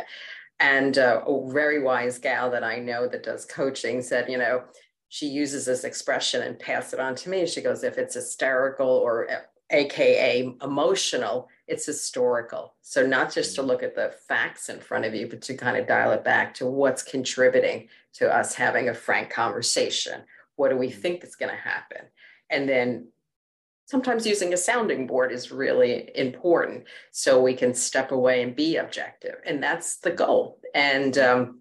And 0.59 0.97
uh, 0.97 1.21
a 1.25 1.51
very 1.51 1.81
wise 1.81 2.19
gal 2.19 2.51
that 2.51 2.63
i 2.63 2.77
know 2.77 3.07
that 3.07 3.23
does 3.23 3.43
coaching 3.45 4.01
said 4.01 4.29
you 4.29 4.37
know 4.37 4.63
she 5.13 5.27
uses 5.27 5.65
this 5.65 5.83
expression 5.83 6.41
and 6.41 6.57
pass 6.57 6.91
it 6.91 6.99
on 6.99 7.13
to 7.13 7.29
me. 7.29 7.45
She 7.45 7.61
goes 7.61 7.83
if 7.83 7.99
it's 7.99 8.15
hysterical 8.15 8.87
or 8.87 9.27
aka 9.69 10.51
emotional 10.63 11.49
it's 11.67 11.85
historical. 11.85 12.73
So 12.81 13.05
not 13.05 13.31
just 13.31 13.55
to 13.55 13.61
mm. 13.61 13.67
look 13.67 13.83
at 13.83 13.93
the 13.93 14.11
facts 14.27 14.69
in 14.69 14.79
front 14.79 15.05
of 15.05 15.13
you 15.13 15.27
but 15.27 15.43
to 15.43 15.53
kind 15.53 15.77
of 15.77 15.87
dial 15.87 16.11
it 16.13 16.23
back 16.23 16.55
to 16.55 16.65
what's 16.65 17.03
contributing 17.03 17.89
to 18.13 18.35
us 18.35 18.55
having 18.55 18.89
a 18.89 18.93
frank 18.95 19.29
conversation. 19.29 20.23
What 20.55 20.69
do 20.69 20.77
we 20.77 20.89
mm. 20.89 20.95
think 20.95 21.23
is 21.23 21.35
going 21.35 21.51
to 21.51 21.61
happen? 21.61 22.07
And 22.49 22.67
then 22.67 23.09
sometimes 23.85 24.25
using 24.25 24.53
a 24.53 24.57
sounding 24.57 25.07
board 25.07 25.31
is 25.31 25.51
really 25.51 26.09
important 26.15 26.85
so 27.11 27.41
we 27.41 27.53
can 27.53 27.73
step 27.73 28.11
away 28.11 28.41
and 28.41 28.55
be 28.55 28.77
objective 28.77 29.35
and 29.45 29.61
that's 29.61 29.97
the 29.97 30.11
goal. 30.11 30.59
And 30.73 31.17
um, 31.17 31.59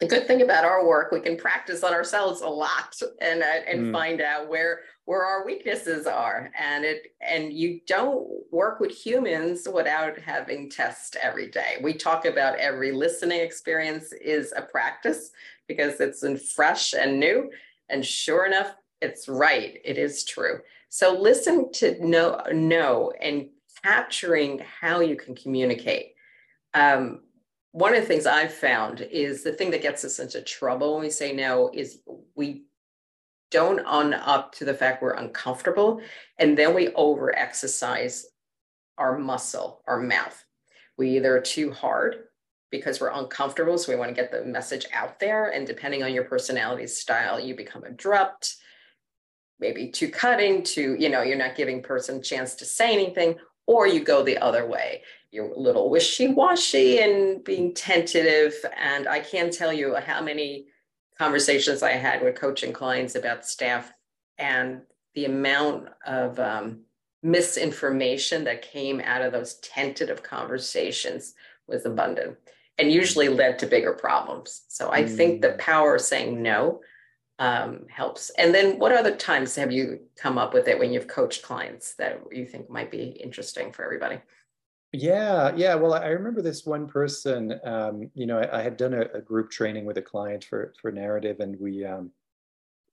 the 0.00 0.06
good 0.06 0.26
thing 0.26 0.42
about 0.42 0.64
our 0.64 0.86
work 0.86 1.10
we 1.10 1.20
can 1.20 1.36
practice 1.36 1.82
on 1.82 1.92
ourselves 1.94 2.42
a 2.42 2.48
lot 2.48 2.94
and 3.20 3.42
uh, 3.42 3.60
and 3.66 3.86
mm. 3.86 3.92
find 3.92 4.20
out 4.20 4.48
where 4.48 4.80
where 5.06 5.24
our 5.24 5.46
weaknesses 5.46 6.06
are 6.06 6.50
and 6.58 6.84
it 6.84 7.14
and 7.20 7.52
you 7.52 7.80
don't 7.86 8.26
work 8.52 8.78
with 8.80 8.90
humans 8.90 9.66
without 9.72 10.18
having 10.18 10.68
tests 10.68 11.16
every 11.22 11.50
day. 11.50 11.76
We 11.82 11.94
talk 11.94 12.26
about 12.26 12.58
every 12.58 12.92
listening 12.92 13.40
experience 13.40 14.12
is 14.12 14.52
a 14.56 14.62
practice 14.62 15.30
because 15.66 16.00
it's 16.00 16.22
in 16.22 16.36
fresh 16.36 16.92
and 16.92 17.18
new 17.18 17.50
and 17.88 18.04
sure 18.04 18.46
enough 18.46 18.74
it's 19.00 19.28
right. 19.28 19.78
It 19.84 19.98
is 19.98 20.24
true 20.24 20.60
so 20.88 21.18
listen 21.18 21.72
to 21.72 22.04
know, 22.06 22.42
know 22.52 23.12
and 23.20 23.48
capturing 23.82 24.60
how 24.80 25.00
you 25.00 25.16
can 25.16 25.34
communicate. 25.34 26.14
Um, 26.74 27.20
one 27.72 27.94
of 27.94 28.00
the 28.00 28.06
things 28.06 28.26
I've 28.26 28.54
found 28.54 29.02
is 29.02 29.42
the 29.42 29.52
thing 29.52 29.70
that 29.72 29.82
gets 29.82 30.04
us 30.04 30.18
into 30.18 30.40
trouble 30.42 30.94
when 30.94 31.02
we 31.02 31.10
say 31.10 31.32
no 31.32 31.70
is 31.74 32.00
we 32.34 32.64
don't 33.50 33.80
own 33.86 34.14
up 34.14 34.54
to 34.54 34.64
the 34.64 34.74
fact 34.74 35.02
we're 35.02 35.12
uncomfortable 35.12 36.00
and 36.38 36.56
then 36.56 36.74
we 36.74 36.88
over 36.94 37.36
exercise 37.36 38.26
our 38.98 39.18
muscle, 39.18 39.82
our 39.86 40.00
mouth. 40.00 40.42
We 40.96 41.16
either 41.16 41.36
are 41.36 41.42
too 41.42 41.70
hard 41.70 42.16
because 42.70 43.00
we're 43.00 43.10
uncomfortable, 43.10 43.78
so 43.78 43.92
we 43.92 43.98
want 43.98 44.08
to 44.08 44.14
get 44.14 44.32
the 44.32 44.44
message 44.44 44.86
out 44.92 45.20
there. 45.20 45.50
And 45.50 45.66
depending 45.66 46.02
on 46.02 46.14
your 46.14 46.24
personality 46.24 46.86
style, 46.86 47.38
you 47.38 47.54
become 47.54 47.84
abrupt, 47.84 48.56
maybe 49.58 49.88
too 49.88 50.08
cutting, 50.08 50.62
too, 50.62 50.96
you 50.98 51.08
know, 51.08 51.22
you're 51.22 51.38
not 51.38 51.56
giving 51.56 51.82
person 51.82 52.16
a 52.18 52.22
chance 52.22 52.54
to 52.56 52.64
say 52.64 52.92
anything, 52.92 53.36
or 53.66 53.86
you 53.86 54.00
go 54.00 54.22
the 54.22 54.38
other 54.38 54.66
way. 54.66 55.02
You're 55.30 55.52
a 55.52 55.58
little 55.58 55.90
wishy-washy 55.90 56.98
and 56.98 57.42
being 57.42 57.74
tentative. 57.74 58.54
And 58.76 59.08
I 59.08 59.20
can't 59.20 59.52
tell 59.52 59.72
you 59.72 59.94
how 59.96 60.22
many 60.22 60.66
conversations 61.18 61.82
I 61.82 61.92
had 61.92 62.22
with 62.22 62.36
coaching 62.36 62.72
clients 62.72 63.14
about 63.14 63.46
staff 63.46 63.92
and 64.38 64.82
the 65.14 65.24
amount 65.24 65.88
of 66.06 66.38
um, 66.38 66.80
misinformation 67.22 68.44
that 68.44 68.62
came 68.62 69.00
out 69.00 69.22
of 69.22 69.32
those 69.32 69.54
tentative 69.56 70.22
conversations 70.22 71.34
was 71.66 71.86
abundant 71.86 72.36
and 72.78 72.92
usually 72.92 73.28
led 73.28 73.58
to 73.58 73.66
bigger 73.66 73.94
problems. 73.94 74.62
So 74.68 74.92
I 74.92 75.02
mm. 75.02 75.16
think 75.16 75.40
the 75.40 75.48
mm. 75.48 75.58
power 75.58 75.96
of 75.96 76.02
saying 76.02 76.42
no 76.42 76.80
um, 77.38 77.86
helps. 77.88 78.30
And 78.38 78.54
then 78.54 78.78
what 78.78 78.92
other 78.92 79.14
times 79.14 79.54
have 79.56 79.70
you 79.70 80.00
come 80.16 80.38
up 80.38 80.54
with 80.54 80.68
it 80.68 80.78
when 80.78 80.92
you've 80.92 81.08
coached 81.08 81.42
clients 81.42 81.94
that 81.94 82.20
you 82.32 82.46
think 82.46 82.70
might 82.70 82.90
be 82.90 83.20
interesting 83.22 83.72
for 83.72 83.84
everybody? 83.84 84.20
Yeah, 84.92 85.52
yeah. 85.54 85.74
Well, 85.74 85.94
I 85.94 86.06
remember 86.06 86.40
this 86.40 86.64
one 86.64 86.86
person. 86.86 87.60
Um, 87.64 88.10
you 88.14 88.26
know, 88.26 88.38
I, 88.38 88.60
I 88.60 88.62
had 88.62 88.76
done 88.76 88.94
a, 88.94 89.02
a, 89.14 89.20
group 89.20 89.50
training 89.50 89.84
with 89.84 89.98
a 89.98 90.02
client 90.02 90.44
for 90.44 90.72
for 90.80 90.90
Narativ, 90.90 91.40
and 91.40 91.58
we 91.60 91.84
um, 91.84 92.12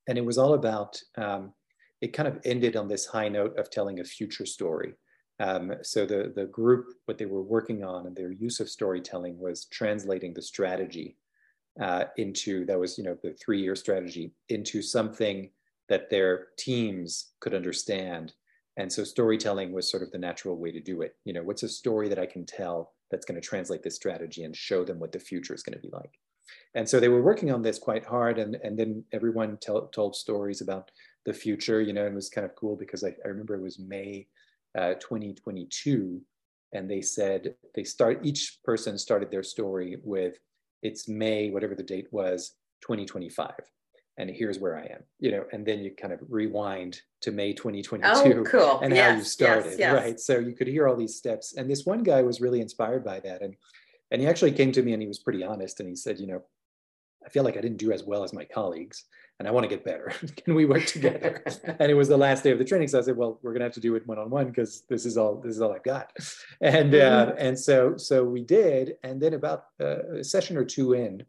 and 0.07 0.17
it 0.17 0.25
was 0.25 0.37
all 0.37 0.53
about. 0.53 0.99
Um, 1.17 1.53
it 2.01 2.11
kind 2.11 2.27
of 2.27 2.39
ended 2.43 2.75
on 2.75 2.89
this 2.89 3.05
high 3.05 3.29
note 3.29 3.57
of 3.57 3.69
telling 3.69 4.01
a 4.01 4.03
future 4.03 4.45
story. 4.45 4.95
Um, 5.39 5.75
so 5.81 6.05
the 6.05 6.33
the 6.35 6.45
group, 6.45 6.87
what 7.05 7.17
they 7.17 7.25
were 7.25 7.43
working 7.43 7.85
on, 7.85 8.07
and 8.07 8.15
their 8.15 8.31
use 8.31 8.59
of 8.59 8.69
storytelling 8.69 9.37
was 9.39 9.65
translating 9.65 10.33
the 10.33 10.41
strategy 10.41 11.15
uh, 11.81 12.05
into 12.17 12.65
that 12.65 12.79
was 12.79 12.97
you 12.97 13.03
know 13.03 13.17
the 13.23 13.33
three 13.33 13.61
year 13.61 13.75
strategy 13.75 14.31
into 14.49 14.81
something 14.81 15.49
that 15.89 16.09
their 16.09 16.47
teams 16.57 17.33
could 17.39 17.53
understand 17.53 18.33
and 18.77 18.91
so 18.91 19.03
storytelling 19.03 19.71
was 19.71 19.89
sort 19.89 20.03
of 20.03 20.11
the 20.11 20.17
natural 20.17 20.57
way 20.57 20.71
to 20.71 20.79
do 20.79 21.01
it. 21.01 21.15
You 21.25 21.33
know, 21.33 21.43
what's 21.43 21.63
a 21.63 21.69
story 21.69 22.09
that 22.09 22.19
I 22.19 22.25
can 22.25 22.45
tell 22.45 22.93
that's 23.11 23.25
going 23.25 23.39
to 23.39 23.47
translate 23.47 23.83
this 23.83 23.95
strategy 23.95 24.43
and 24.43 24.55
show 24.55 24.83
them 24.83 24.99
what 24.99 25.11
the 25.11 25.19
future 25.19 25.53
is 25.53 25.63
going 25.63 25.77
to 25.77 25.81
be 25.81 25.91
like? 25.93 26.19
And 26.75 26.89
so 26.89 26.99
they 26.99 27.09
were 27.09 27.21
working 27.21 27.51
on 27.51 27.61
this 27.61 27.77
quite 27.77 28.05
hard. 28.05 28.39
And, 28.39 28.55
and 28.63 28.77
then 28.77 29.03
everyone 29.11 29.57
tell, 29.57 29.87
told 29.87 30.15
stories 30.15 30.61
about 30.61 30.89
the 31.25 31.33
future, 31.33 31.81
you 31.81 31.93
know, 31.93 32.05
and 32.05 32.13
it 32.13 32.15
was 32.15 32.29
kind 32.29 32.45
of 32.45 32.55
cool 32.55 32.75
because 32.75 33.03
I, 33.03 33.09
I 33.23 33.27
remember 33.27 33.55
it 33.55 33.61
was 33.61 33.79
May 33.79 34.27
uh, 34.77 34.95
2022. 34.95 36.19
And 36.73 36.89
they 36.89 37.01
said 37.01 37.53
they 37.75 37.83
start, 37.83 38.25
each 38.25 38.57
person 38.65 38.97
started 38.97 39.29
their 39.29 39.43
story 39.43 39.97
with 40.03 40.39
it's 40.83 41.07
May, 41.07 41.49
whatever 41.49 41.75
the 41.75 41.83
date 41.83 42.07
was, 42.11 42.55
2025 42.81 43.53
and 44.17 44.29
here's 44.29 44.59
where 44.59 44.77
I 44.77 44.83
am, 44.83 45.03
you 45.19 45.31
know, 45.31 45.45
and 45.51 45.65
then 45.65 45.79
you 45.79 45.91
kind 45.91 46.13
of 46.13 46.19
rewind 46.29 47.01
to 47.21 47.31
May 47.31 47.53
2022 47.53 48.09
oh, 48.13 48.43
cool. 48.43 48.79
and 48.81 48.93
yes, 48.93 49.09
how 49.09 49.17
you 49.17 49.23
started, 49.23 49.65
yes, 49.71 49.79
yes. 49.79 49.93
right? 49.93 50.19
So 50.19 50.37
you 50.37 50.53
could 50.53 50.67
hear 50.67 50.87
all 50.87 50.95
these 50.95 51.15
steps. 51.15 51.55
And 51.57 51.69
this 51.69 51.85
one 51.85 52.03
guy 52.03 52.21
was 52.21 52.39
really 52.39 52.61
inspired 52.61 53.03
by 53.03 53.19
that. 53.21 53.41
And 53.41 53.55
and 54.11 54.21
he 54.21 54.27
actually 54.27 54.51
came 54.51 54.71
to 54.73 54.83
me 54.83 54.93
and 54.93 55.01
he 55.01 55.07
was 55.07 55.17
pretty 55.17 55.43
honest 55.43 55.79
and 55.79 55.89
he 55.89 55.95
said, 55.95 56.19
you 56.19 56.27
know, 56.27 56.43
I 57.25 57.29
feel 57.29 57.43
like 57.43 57.57
I 57.57 57.61
didn't 57.61 57.77
do 57.77 57.91
as 57.91 58.03
well 58.03 58.23
as 58.23 58.33
my 58.33 58.45
colleagues 58.45 59.05
and 59.39 59.47
I 59.47 59.51
want 59.51 59.63
to 59.63 59.67
get 59.67 59.83
better. 59.83 60.13
Can 60.43 60.55
we 60.55 60.65
work 60.65 60.85
together? 60.85 61.43
and 61.79 61.91
it 61.91 61.95
was 61.95 62.07
the 62.07 62.17
last 62.17 62.43
day 62.43 62.51
of 62.51 62.59
the 62.59 62.65
training. 62.65 62.87
So 62.87 62.99
I 62.99 63.01
said, 63.01 63.17
well, 63.17 63.39
we're 63.41 63.53
gonna 63.53 63.65
have 63.65 63.73
to 63.73 63.79
do 63.79 63.95
it 63.95 64.07
one-on-one 64.07 64.47
because 64.47 64.83
this 64.89 65.05
is 65.05 65.17
all 65.17 65.35
this 65.35 65.55
is 65.55 65.61
all 65.61 65.73
I've 65.73 65.83
got. 65.83 66.11
And 66.61 66.93
mm-hmm. 66.93 67.31
uh, 67.31 67.35
and 67.37 67.59
so 67.59 67.97
so 67.97 68.23
we 68.23 68.41
did. 68.41 68.95
And 69.03 69.21
then 69.21 69.33
about 69.33 69.65
uh, 69.81 70.19
a 70.19 70.23
session 70.23 70.55
or 70.55 70.63
two 70.63 70.93
in, 70.93 71.23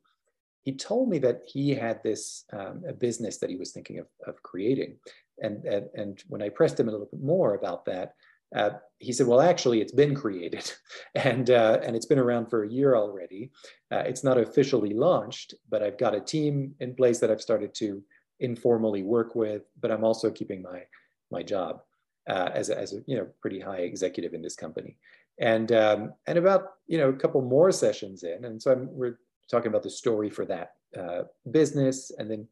he 0.63 0.73
told 0.73 1.09
me 1.09 1.19
that 1.19 1.43
he 1.47 1.75
had 1.75 2.03
this 2.03 2.45
um, 2.53 2.85
a 2.89 2.93
business 2.93 3.39
that 3.39 3.51
he 3.51 3.57
was 3.57 3.73
thinking 3.73 3.99
of, 3.99 4.07
of 4.27 4.43
creating. 4.43 4.97
And, 5.43 5.65
and, 5.65 5.89
and 5.95 6.23
when 6.29 6.43
I 6.43 6.49
pressed 6.49 6.79
him 6.79 6.89
a 6.89 6.93
little 6.93 7.07
bit 7.07 7.23
more 7.23 7.55
about 7.55 7.85
that, 7.87 8.15
uh, 8.55 8.71
he 8.99 9.13
said, 9.13 9.27
well, 9.27 9.41
actually, 9.41 9.81
it's 9.81 9.93
been 9.93 10.15
created 10.15 10.73
and, 11.15 11.51
uh, 11.51 11.81
and 11.83 11.97
it's 11.97 12.07
been 12.07 12.19
around 12.19 12.47
for 12.47 12.65
a 12.65 12.69
year 12.69 12.97
already. 12.97 13.51
Uh, 13.91 13.99
it's 14.07 14.25
not 14.25 14.39
officially 14.39 14.95
launched, 14.95 15.55
but 15.69 15.83
I've 15.83 15.99
got 15.99 16.15
a 16.15 16.21
team 16.21 16.75
in 16.81 16.95
place 16.95 17.19
that 17.21 17.31
I've 17.31 17.43
started 17.43 17.75
to 17.77 18.03
informally 18.41 19.03
work 19.03 19.35
with, 19.35 19.63
but 19.81 19.91
I'm 19.91 20.05
also 20.05 20.31
keeping 20.31 20.63
my, 20.63 20.83
my 21.31 21.43
job 21.43 21.83
uh, 22.29 22.51
as, 22.55 22.71
a, 22.71 22.79
as 22.79 22.95
a 22.95 23.01
you 23.07 23.17
know, 23.17 23.27
pretty 23.41 23.61
high 23.61 23.79
executive 23.79 24.35
in 24.35 24.43
this 24.43 24.57
company. 24.57 24.97
And, 25.41 25.73
um, 25.73 26.15
and 26.27 26.39
about, 26.39 26.75
you 26.87 26.97
know, 26.97 27.09
a 27.09 27.15
couple 27.15 27.43
more 27.43 27.73
sessions 27.73 28.23
in, 28.23 28.45
and 28.45 28.63
so 28.63 28.73
I'm, 28.73 28.89
we're 28.91 29.19
talking 29.51 29.69
about 29.69 29.83
the 29.83 29.91
story 29.91 30.31
for 30.31 30.45
that 30.47 30.75
uh, 30.99 31.23
business, 31.51 32.13
and 32.17 32.31
then 32.31 32.47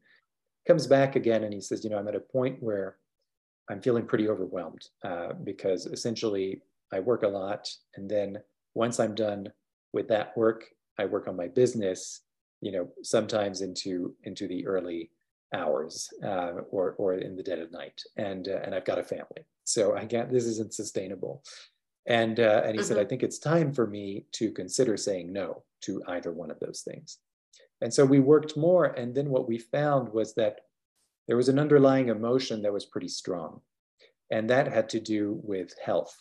comes 0.67 0.87
back 0.87 1.15
again 1.15 1.43
and 1.43 1.53
he 1.53 1.61
says, 1.61 1.83
you 1.83 1.89
know, 1.89 1.97
I'm 1.97 2.07
at 2.07 2.15
a 2.15 2.19
point 2.19 2.61
where 2.61 2.97
I'm 3.69 3.81
feeling 3.81 4.05
pretty 4.05 4.27
overwhelmed 4.29 4.87
uh, 5.03 5.33
because 5.43 5.85
essentially 5.85 6.61
I 6.91 6.99
work 6.99 7.23
a 7.23 7.27
lot, 7.27 7.69
and 7.95 8.09
then 8.09 8.39
once 8.73 8.99
I'm 8.99 9.15
done 9.15 9.51
with 9.93 10.07
that 10.09 10.35
work, 10.37 10.65
I 10.99 11.05
work 11.05 11.27
on 11.27 11.35
my 11.35 11.47
business. 11.47 12.21
You 12.61 12.71
know, 12.71 12.89
sometimes 13.01 13.61
into 13.61 14.15
into 14.23 14.47
the 14.47 14.65
early 14.65 15.11
hours 15.53 16.09
uh, 16.23 16.53
or 16.71 16.95
or 16.97 17.15
in 17.15 17.35
the 17.35 17.43
dead 17.43 17.59
of 17.59 17.71
night, 17.71 18.01
and 18.17 18.47
uh, 18.47 18.59
and 18.63 18.75
I've 18.75 18.85
got 18.85 18.99
a 18.99 19.03
family, 19.03 19.45
so 19.63 19.95
I 19.95 20.05
can't. 20.05 20.31
This 20.31 20.45
isn't 20.45 20.73
sustainable. 20.73 21.43
And 22.05 22.39
uh, 22.39 22.63
and 22.65 22.73
he 22.73 22.79
mm-hmm. 22.79 22.87
said, 22.87 22.97
I 22.97 23.05
think 23.05 23.23
it's 23.23 23.39
time 23.39 23.73
for 23.73 23.87
me 23.87 24.25
to 24.33 24.51
consider 24.51 24.97
saying 24.97 25.31
no 25.31 25.63
to 25.81 26.01
either 26.07 26.31
one 26.31 26.51
of 26.51 26.59
those 26.59 26.81
things. 26.81 27.19
And 27.81 27.93
so 27.93 28.05
we 28.05 28.19
worked 28.19 28.57
more. 28.57 28.85
And 28.85 29.13
then 29.13 29.29
what 29.29 29.47
we 29.47 29.57
found 29.57 30.09
was 30.09 30.33
that 30.35 30.61
there 31.27 31.37
was 31.37 31.49
an 31.49 31.59
underlying 31.59 32.09
emotion 32.09 32.61
that 32.61 32.73
was 32.73 32.85
pretty 32.85 33.07
strong. 33.07 33.61
And 34.31 34.49
that 34.49 34.71
had 34.71 34.89
to 34.89 34.99
do 34.99 35.39
with 35.43 35.75
health 35.83 36.15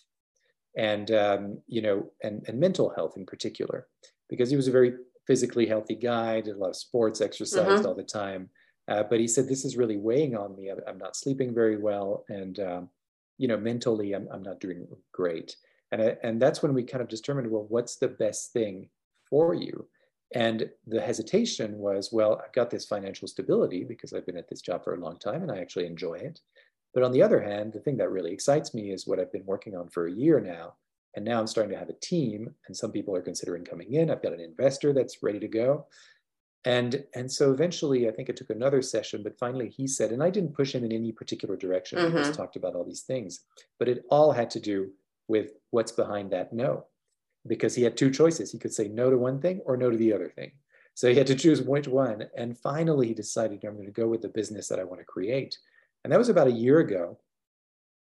and, 0.77 1.11
um, 1.11 1.59
you 1.67 1.83
know, 1.83 2.11
and, 2.23 2.45
and 2.47 2.59
mental 2.61 2.91
health 2.91 3.17
in 3.17 3.25
particular, 3.25 3.87
because 4.29 4.51
he 4.51 4.57
was 4.57 4.69
a 4.69 4.73
very 4.73 4.95
physically 5.27 5.67
healthy 5.67 5.95
guy, 5.95 6.41
did 6.41 6.57
a 6.57 6.59
lot 6.59 6.71
of 6.71 6.77
sports, 6.77 7.21
exercised 7.21 7.69
mm-hmm. 7.69 7.87
all 7.87 7.95
the 7.95 8.03
time. 8.03 8.51
Uh, 8.89 9.03
but 9.03 9.21
he 9.21 9.29
said, 9.29 9.49
this 9.49 9.65
is 9.65 9.77
really 9.77 9.97
weighing 9.97 10.37
on 10.37 10.57
me. 10.57 10.71
I'm 10.71 10.99
not 10.99 11.17
sleeping 11.17 11.55
very 11.55 11.77
well. 11.77 12.25
And, 12.29 12.59
um, 12.61 12.89
you 13.39 13.49
know, 13.49 13.57
mentally, 13.57 14.13
I'm, 14.15 14.29
I'm 14.33 14.43
not 14.43 14.61
doing 14.61 14.87
great. 15.13 15.57
And, 15.93 16.03
I, 16.03 16.17
and 16.23 16.43
that's 16.43 16.63
when 16.63 16.75
we 16.75 16.83
kind 16.83 17.03
of 17.03 17.09
determined, 17.09 17.51
well, 17.51 17.67
what's 17.69 17.97
the 17.97 18.09
best 18.09 18.53
thing 18.53 18.89
for 19.31 19.55
you. 19.55 19.87
And 20.35 20.71
the 20.87 21.01
hesitation 21.01 21.79
was, 21.79 22.11
well, 22.13 22.41
I've 22.45 22.53
got 22.53 22.71
this 22.71 22.87
financial 22.87 23.29
stability 23.29 23.85
because 23.85 24.13
I've 24.13 24.27
been 24.27 24.37
at 24.37 24.49
this 24.49 24.63
job 24.63 24.85
for 24.85 24.95
a 24.95 25.01
long 25.01 25.19
time 25.19 25.43
and 25.43 25.51
I 25.51 25.59
actually 25.59 25.87
enjoy 25.87 26.15
it. 26.15 26.41
But 26.95 27.03
on 27.03 27.13
the 27.13 27.23
other 27.23 27.41
hand, 27.41 27.73
the 27.73 27.81
thing 27.81 27.97
that 27.99 28.11
really 28.11 28.33
excites 28.33 28.75
me 28.75 28.93
is 28.93 29.07
what 29.07 29.19
I've 29.19 29.33
been 29.33 29.47
working 29.47 29.77
on 29.77 29.89
for 29.89 30.07
a 30.07 30.13
year 30.13 30.41
now. 30.41 30.75
And 31.15 31.25
now 31.25 31.39
I'm 31.39 31.47
starting 31.47 31.73
to 31.73 31.79
have 31.79 31.91
a 31.91 32.01
team, 32.01 32.55
and 32.67 32.75
some 32.75 32.91
people 32.91 33.15
are 33.15 33.21
considering 33.21 33.65
coming 33.65 33.93
in. 33.93 34.11
I've 34.11 34.23
got 34.23 34.33
an 34.33 34.41
investor 34.41 34.95
that's 34.95 35.23
ready 35.23 35.39
to 35.41 35.49
go. 35.49 35.87
And, 36.65 37.05
and 37.15 37.31
so 37.31 37.53
eventually, 37.53 38.09
I 38.09 38.13
think 38.13 38.31
it 38.31 38.37
took 38.37 38.49
another 38.49 38.81
session, 38.81 39.23
but 39.23 39.39
finally 39.39 39.69
he 39.69 39.87
said, 39.87 40.11
and 40.11 40.23
I 40.23 40.31
didn't 40.31 40.55
push 40.55 40.75
him 40.75 40.85
in 40.85 40.93
any 40.93 41.13
particular 41.13 41.57
direction. 41.57 41.99
Mm-hmm. 41.99 42.17
We 42.17 42.23
just 42.23 42.35
talked 42.35 42.57
about 42.57 42.75
all 42.75 42.85
these 42.85 43.03
things, 43.03 43.41
but 43.79 43.89
it 43.89 44.05
all 44.11 44.33
had 44.33 44.49
to 44.51 44.61
do 44.61 44.93
with 45.29 45.51
what's 45.71 45.93
behind 45.93 46.31
that 46.31 46.53
no 46.53 46.87
because 47.47 47.75
he 47.75 47.83
had 47.83 47.97
two 47.97 48.11
choices. 48.11 48.53
He 48.53 48.59
could 48.59 48.73
say 48.73 48.89
no 48.89 49.11
to 49.11 49.19
one 49.19 49.41
thing 49.41 49.61
or 49.65 49.77
no 49.77 49.91
to 49.91 49.97
the 49.97 50.13
other 50.13 50.29
thing. 50.29 50.53
So 50.95 51.09
he 51.09 51.17
had 51.17 51.27
to 51.29 51.35
choose 51.35 51.63
which 51.63 51.89
one. 51.89 52.25
And 52.37 52.59
finally, 52.59 53.09
he 53.09 53.15
decided, 53.15 53.65
I'm 53.65 53.75
going 53.75 53.87
to 53.87 53.93
go 53.93 54.07
with 54.07 54.23
the 54.23 54.29
business 54.29 54.69
that 54.69 54.79
I 54.79 54.85
want 54.85 55.01
to 55.01 55.07
create. 55.07 55.57
And 56.05 56.13
that 56.13 56.19
was 56.19 56.29
about 56.29 56.49
a 56.49 56.53
year 56.53 56.81
ago. 56.81 57.19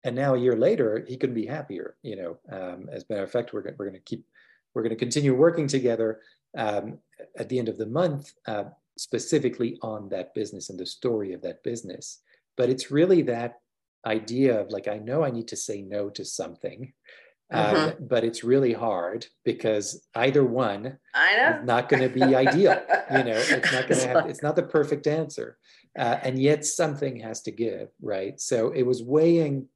And 0.03 0.17
now 0.17 0.35
a 0.35 0.39
year 0.39 0.57
later, 0.57 1.05
he 1.07 1.17
couldn't 1.17 1.35
be 1.35 1.47
happier. 1.47 1.97
You 2.03 2.17
know, 2.17 2.39
um, 2.51 2.89
as 2.91 3.03
a 3.03 3.13
matter 3.13 3.23
of 3.23 3.31
fact, 3.31 3.53
we're, 3.53 3.63
we're 3.79 3.87
going 3.87 3.93
to 3.93 4.01
keep, 4.01 4.27
we're 4.75 4.83
going 4.83 4.91
to 4.91 4.97
continue 4.97 5.35
working 5.35 5.69
together 5.69 6.21
um, 6.57 6.99
at 7.37 7.49
the 7.49 7.59
end 7.59 7.69
of 7.69 7.79
the 7.79 7.87
month, 7.87 8.33
uh, 8.47 8.65
specifically 8.99 9.79
on 9.83 10.09
that 10.09 10.35
business 10.35 10.71
and 10.71 10.79
the 10.79 10.87
story 10.87 11.33
of 11.33 11.43
that 11.43 11.63
business. 11.63 12.21
But 12.57 12.71
it's 12.71 12.91
really 12.91 13.23
that 13.23 13.61
idea 14.05 14.61
of 14.61 14.71
like, 14.71 14.89
I 14.89 14.99
know 14.99 15.23
I 15.23 15.31
need 15.31 15.49
to 15.49 15.57
say 15.57 15.83
no 15.83 16.11
to 16.11 16.25
something 16.25 16.93
um, 17.53 17.75
mm-hmm. 17.75 18.05
but 18.07 18.25
it's 18.25 18.45
really 18.45 18.73
hard 18.73 19.27
because 19.45 20.07
either 20.15 20.45
one 20.45 20.99
I 21.15 21.37
know. 21.37 21.59
is 21.59 21.67
not 21.67 21.89
going 21.89 22.03
to 22.03 22.09
be 22.09 22.23
ideal. 22.23 22.81
You 23.11 23.25
know, 23.25 23.37
it's 23.37 23.73
not 23.73 23.89
going 23.89 24.01
to 24.01 24.09
have, 24.09 24.27
it's 24.27 24.43
not 24.43 24.57
the 24.57 24.63
perfect 24.63 25.07
answer. 25.07 25.59
Uh, 25.99 26.19
and 26.23 26.39
yet 26.39 26.65
something 26.65 27.19
has 27.19 27.43
to 27.43 27.51
give, 27.51 27.89
right? 28.01 28.41
So 28.41 28.71
it 28.71 28.85
was 28.85 29.03
weighing 29.03 29.67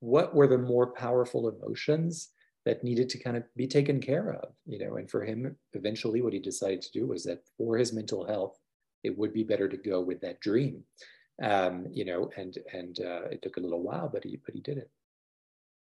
what 0.00 0.34
were 0.34 0.46
the 0.46 0.58
more 0.58 0.92
powerful 0.92 1.48
emotions 1.48 2.30
that 2.64 2.84
needed 2.84 3.08
to 3.10 3.18
kind 3.18 3.36
of 3.36 3.42
be 3.56 3.66
taken 3.66 4.00
care 4.00 4.32
of, 4.32 4.50
you 4.66 4.78
know. 4.78 4.96
And 4.96 5.10
for 5.10 5.24
him, 5.24 5.56
eventually, 5.72 6.22
what 6.22 6.32
he 6.32 6.38
decided 6.38 6.82
to 6.82 6.92
do 6.92 7.06
was 7.06 7.24
that 7.24 7.40
for 7.58 7.76
his 7.76 7.92
mental 7.92 8.26
health, 8.26 8.58
it 9.02 9.16
would 9.18 9.32
be 9.32 9.42
better 9.42 9.68
to 9.68 9.76
go 9.76 10.00
with 10.00 10.20
that 10.20 10.40
dream, 10.40 10.82
um, 11.42 11.86
you 11.90 12.04
know. 12.04 12.30
And 12.36 12.56
and 12.72 12.98
uh, 13.00 13.22
it 13.30 13.42
took 13.42 13.56
a 13.56 13.60
little 13.60 13.82
while, 13.82 14.08
but 14.12 14.24
he 14.24 14.40
but 14.44 14.54
he 14.54 14.60
did 14.60 14.78
it. 14.78 14.90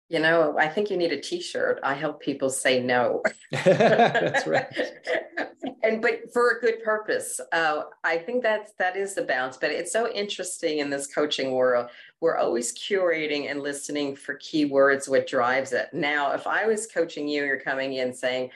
You 0.09 0.19
know, 0.19 0.57
I 0.57 0.69
think 0.69 0.89
you 0.89 0.95
need 0.95 1.11
a 1.11 1.19
T-shirt. 1.19 1.79
I 1.83 1.93
help 1.93 2.21
people 2.21 2.49
say 2.49 2.81
no. 2.81 3.23
That's 3.51 4.47
right. 4.47 4.67
and 5.83 6.01
but 6.01 6.31
for 6.31 6.51
a 6.51 6.61
good 6.61 6.83
purpose. 6.83 7.39
Uh, 7.51 7.83
I 8.03 8.17
think 8.17 8.43
that's 8.43 8.73
that 8.79 8.95
is 8.95 9.15
the 9.15 9.23
balance. 9.23 9.57
But 9.57 9.71
it's 9.71 9.91
so 9.91 10.11
interesting 10.11 10.79
in 10.79 10.89
this 10.89 11.07
coaching 11.07 11.51
world. 11.51 11.89
We're 12.21 12.37
always 12.37 12.77
curating 12.77 13.49
and 13.49 13.61
listening 13.61 14.15
for 14.15 14.37
keywords, 14.37 15.09
what 15.09 15.27
drives 15.27 15.73
it. 15.73 15.89
Now, 15.93 16.33
if 16.33 16.47
I 16.47 16.65
was 16.65 16.87
coaching 16.87 17.27
you, 17.27 17.43
you're 17.45 17.59
coming 17.59 17.93
in 17.93 18.13
saying, 18.13 18.49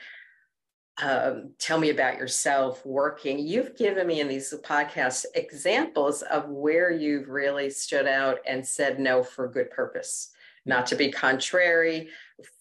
um, 1.02 1.52
tell 1.58 1.78
me 1.78 1.90
about 1.90 2.18
yourself 2.18 2.84
working. 2.84 3.38
You've 3.38 3.76
given 3.76 4.06
me 4.06 4.20
in 4.20 4.28
these 4.28 4.52
podcasts 4.62 5.24
examples 5.34 6.22
of 6.22 6.48
where 6.48 6.90
you've 6.90 7.28
really 7.28 7.70
stood 7.70 8.06
out 8.06 8.38
and 8.46 8.66
said 8.66 9.00
no 9.00 9.22
for 9.22 9.48
good 9.48 9.70
purpose 9.70 10.32
not 10.64 10.86
to 10.86 10.96
be 10.96 11.10
contrary, 11.10 12.08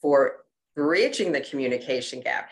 for 0.02 0.38
bridging 0.76 1.32
the 1.32 1.42
communication 1.42 2.22
gap. 2.22 2.50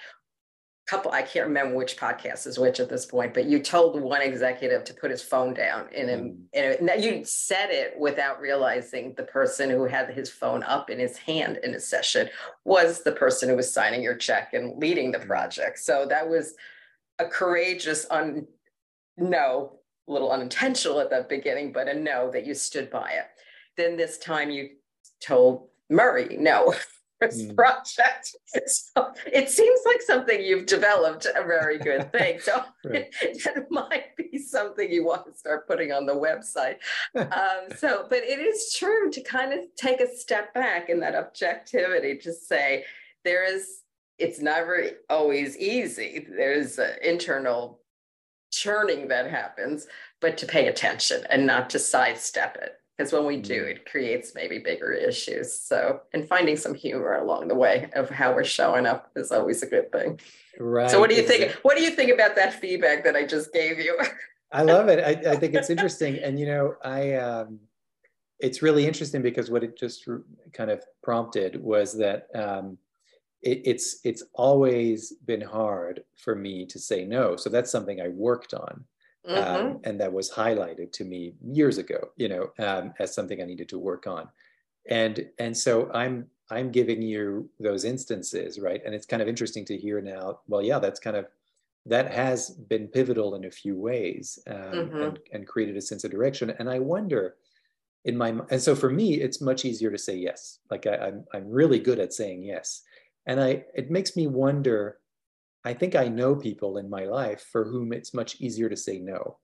Couple, 0.87 1.11
I 1.11 1.21
can't 1.21 1.45
remember 1.45 1.75
which 1.75 1.97
podcast 1.97 2.47
is 2.47 2.57
which 2.57 2.79
at 2.79 2.89
this 2.89 3.05
point, 3.05 3.35
but 3.35 3.45
you 3.45 3.59
told 3.59 4.01
one 4.01 4.23
executive 4.23 4.83
to 4.85 4.93
put 4.95 5.11
his 5.11 5.21
phone 5.21 5.53
down, 5.53 5.87
and, 5.95 6.09
mm. 6.09 6.79
and 6.79 7.03
you 7.03 7.23
said 7.23 7.69
it 7.69 7.93
without 7.99 8.41
realizing 8.41 9.13
the 9.13 9.23
person 9.23 9.69
who 9.69 9.85
had 9.85 10.09
his 10.09 10.31
phone 10.31 10.63
up 10.63 10.89
in 10.89 10.97
his 10.97 11.15
hand 11.15 11.59
in 11.63 11.75
a 11.75 11.79
session 11.79 12.27
was 12.65 13.03
the 13.03 13.11
person 13.11 13.49
who 13.49 13.55
was 13.55 13.71
signing 13.71 14.01
your 14.01 14.15
check 14.15 14.53
and 14.53 14.79
leading 14.79 15.11
the 15.11 15.19
mm. 15.19 15.27
project. 15.27 15.77
So 15.77 16.07
that 16.09 16.27
was 16.27 16.55
a 17.19 17.25
courageous, 17.25 18.07
un, 18.09 18.47
no, 19.15 19.79
a 20.07 20.11
little 20.11 20.31
unintentional 20.31 20.99
at 21.01 21.11
the 21.11 21.23
beginning, 21.29 21.71
but 21.71 21.87
a 21.87 21.93
no 21.93 22.31
that 22.31 22.47
you 22.47 22.55
stood 22.55 22.89
by 22.89 23.11
it. 23.11 23.25
Then 23.77 23.95
this 23.95 24.17
time 24.17 24.49
you 24.49 24.69
told 25.19 25.67
Murray 25.89 26.37
no 26.39 26.73
this 27.19 27.41
mm. 27.41 27.55
project. 27.55 28.35
So 28.45 29.13
it 29.31 29.49
seems 29.49 29.79
like 29.85 30.01
something 30.01 30.41
you've 30.41 30.65
developed 30.65 31.25
a 31.25 31.43
very 31.43 31.77
good 31.77 32.11
thing. 32.11 32.39
So 32.39 32.63
right. 32.85 33.07
it, 33.21 33.67
might 33.69 34.15
be 34.15 34.37
something 34.37 34.91
you 34.91 35.05
want 35.05 35.25
to 35.25 35.37
start 35.37 35.67
putting 35.67 35.91
on 35.91 36.05
the 36.05 36.13
website. 36.13 36.77
um, 37.15 37.75
so, 37.77 38.05
but 38.09 38.19
it 38.19 38.39
is 38.39 38.73
true 38.73 39.11
to 39.11 39.21
kind 39.21 39.53
of 39.53 39.59
take 39.75 40.01
a 40.01 40.15
step 40.15 40.53
back 40.53 40.89
in 40.89 40.99
that 41.01 41.15
objectivity 41.15 42.17
to 42.17 42.33
say 42.33 42.85
there 43.25 43.43
is, 43.43 43.81
it's 44.17 44.39
never 44.39 44.89
always 45.09 45.57
easy. 45.57 46.25
There's 46.29 46.79
an 46.79 46.93
internal 47.03 47.81
churning 48.51 49.09
that 49.09 49.29
happens, 49.29 49.87
but 50.21 50.37
to 50.37 50.45
pay 50.45 50.67
attention 50.67 51.23
and 51.29 51.45
not 51.45 51.69
to 51.71 51.79
sidestep 51.79 52.57
it 52.61 52.78
because 52.99 53.13
when 53.13 53.25
we 53.25 53.37
do 53.37 53.63
mm. 53.63 53.71
it 53.71 53.89
creates 53.89 54.35
maybe 54.35 54.59
bigger 54.59 54.91
issues. 54.91 55.53
So 55.53 56.01
and 56.13 56.27
finding 56.27 56.57
some 56.57 56.73
humor 56.73 57.15
along 57.15 57.47
the 57.47 57.55
way 57.55 57.89
of 57.93 58.09
how 58.09 58.35
we're 58.35 58.43
showing 58.43 58.85
up 58.85 59.09
is 59.15 59.31
always 59.31 59.63
a 59.63 59.67
good 59.67 59.89
thing. 59.91 60.19
Right 60.59 60.91
so 60.91 60.99
what 60.99 61.09
do 61.09 61.15
you 61.15 61.23
think 61.23 61.53
what 61.61 61.77
do 61.77 61.83
you 61.83 61.91
think 61.91 62.11
about 62.11 62.35
that 62.35 62.53
feedback 62.53 63.05
that 63.05 63.15
i 63.15 63.25
just 63.25 63.53
gave 63.53 63.79
you? 63.79 63.97
I 64.51 64.63
love 64.63 64.89
it. 64.89 64.99
I, 64.99 65.31
I, 65.31 65.35
think 65.35 65.53
it's 65.53 65.69
interesting. 65.69 66.17
And 66.17 66.37
you 66.39 66.45
know 66.45 66.75
i 66.83 67.13
um 67.13 67.59
it's 68.39 68.61
really 68.61 68.85
interesting 68.85 69.21
because 69.21 69.49
what 69.49 69.63
it 69.63 69.77
just 69.77 70.07
kind 70.51 70.69
of 70.69 70.83
prompted 71.01 71.61
was 71.63 71.97
that 71.97 72.27
um 72.35 72.77
it, 73.41 73.61
it's 73.63 73.99
it's 74.03 74.23
always 74.33 75.13
been 75.25 75.41
hard 75.41 76.03
for 76.17 76.35
me 76.35 76.65
to 76.65 76.77
say 76.77 77.05
no. 77.05 77.37
So 77.37 77.49
that's 77.49 77.71
something 77.71 78.01
i 78.01 78.09
worked 78.09 78.53
on 78.53 78.83
Mm-hmm. 79.27 79.67
Um, 79.67 79.79
and 79.83 79.99
that 79.99 80.13
was 80.13 80.31
highlighted 80.31 80.91
to 80.93 81.03
me 81.03 81.33
years 81.43 81.77
ago, 81.77 82.09
you 82.15 82.29
know, 82.29 82.51
um, 82.59 82.93
as 82.99 83.13
something 83.13 83.41
I 83.41 83.45
needed 83.45 83.69
to 83.69 83.79
work 83.79 84.07
on. 84.07 84.29
And 84.89 85.27
and 85.37 85.55
so 85.55 85.91
I'm 85.93 86.27
I'm 86.49 86.71
giving 86.71 87.01
you 87.01 87.49
those 87.59 87.83
instances, 87.83 88.59
right? 88.59 88.81
And 88.85 88.95
it's 88.95 89.05
kind 89.05 89.21
of 89.21 89.27
interesting 89.27 89.65
to 89.65 89.77
hear 89.77 90.01
now. 90.01 90.39
Well, 90.47 90.61
yeah, 90.61 90.79
that's 90.79 90.99
kind 90.99 91.17
of 91.17 91.27
that 91.85 92.11
has 92.11 92.49
been 92.49 92.87
pivotal 92.87 93.35
in 93.35 93.45
a 93.45 93.51
few 93.51 93.77
ways 93.77 94.39
um, 94.47 94.55
mm-hmm. 94.55 95.01
and, 95.01 95.19
and 95.33 95.47
created 95.47 95.77
a 95.77 95.81
sense 95.81 96.03
of 96.03 96.11
direction. 96.11 96.53
And 96.57 96.69
I 96.69 96.79
wonder 96.79 97.35
in 98.05 98.17
my 98.17 98.29
and 98.49 98.61
so 98.61 98.75
for 98.75 98.89
me, 98.89 99.15
it's 99.15 99.41
much 99.41 99.65
easier 99.65 99.91
to 99.91 99.97
say 99.97 100.15
yes. 100.15 100.59
Like 100.71 100.87
I, 100.87 100.95
I'm 100.95 101.25
I'm 101.33 101.49
really 101.49 101.79
good 101.79 101.99
at 101.99 102.13
saying 102.13 102.43
yes, 102.43 102.83
and 103.25 103.41
I 103.41 103.65
it 103.75 103.91
makes 103.91 104.15
me 104.15 104.27
wonder 104.27 104.99
I 105.65 105.73
think 105.73 105.95
I 105.95 106.07
know 106.07 106.35
people 106.35 106.77
in 106.77 106.89
my 106.89 107.05
life 107.05 107.45
for 107.51 107.65
whom 107.65 107.93
it's 107.93 108.13
much 108.13 108.39
easier 108.39 108.69
to 108.69 108.77
say 108.77 108.99
no 108.99 109.37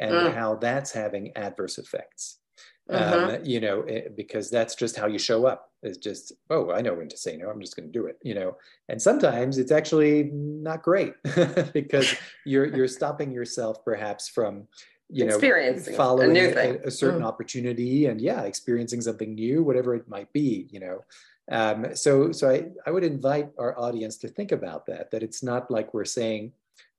and 0.00 0.12
mm. 0.12 0.34
how 0.34 0.56
that's 0.56 0.92
having 0.92 1.36
adverse 1.36 1.78
effects. 1.78 2.38
Mm-hmm. 2.90 3.34
Um, 3.36 3.44
you 3.44 3.60
know, 3.60 3.80
it, 3.82 4.04
eh, 4.06 4.08
because 4.16 4.50
that's 4.50 4.74
just 4.74 4.96
how 4.96 5.06
you 5.06 5.18
show 5.18 5.46
up. 5.46 5.70
It's 5.82 5.98
just, 5.98 6.32
oh, 6.50 6.72
I 6.72 6.80
know 6.80 6.94
when 6.94 7.08
to 7.08 7.16
say 7.16 7.36
no. 7.36 7.48
I'm 7.48 7.60
just 7.60 7.76
going 7.76 7.90
to 7.90 7.98
do 7.98 8.06
it. 8.06 8.18
You 8.22 8.34
know, 8.34 8.56
and 8.88 9.00
sometimes 9.00 9.58
it's 9.58 9.72
actually 9.72 10.30
not 10.32 10.82
great 10.82 11.14
because 11.72 12.14
you're 12.44 12.66
you're 12.66 12.88
stopping 12.88 13.30
yourself 13.30 13.84
perhaps 13.84 14.28
from 14.28 14.66
you 15.08 15.26
know 15.26 15.38
following 15.96 16.36
a, 16.36 16.54
a, 16.54 16.78
a 16.86 16.90
certain 16.90 17.22
mm. 17.22 17.26
opportunity 17.26 18.06
and 18.06 18.20
yeah, 18.20 18.42
experiencing 18.42 19.00
something 19.00 19.34
new, 19.34 19.62
whatever 19.62 19.94
it 19.94 20.08
might 20.08 20.32
be. 20.32 20.68
You 20.70 20.80
know, 20.80 21.04
um, 21.52 21.94
so 21.94 22.32
so 22.32 22.50
I, 22.50 22.64
I 22.86 22.90
would 22.90 23.04
invite 23.04 23.50
our 23.58 23.78
audience 23.78 24.16
to 24.18 24.28
think 24.28 24.52
about 24.52 24.86
that, 24.86 25.10
that 25.10 25.22
it's 25.22 25.42
not 25.42 25.70
like 25.70 25.92
we're 25.92 26.04
saying, 26.04 26.52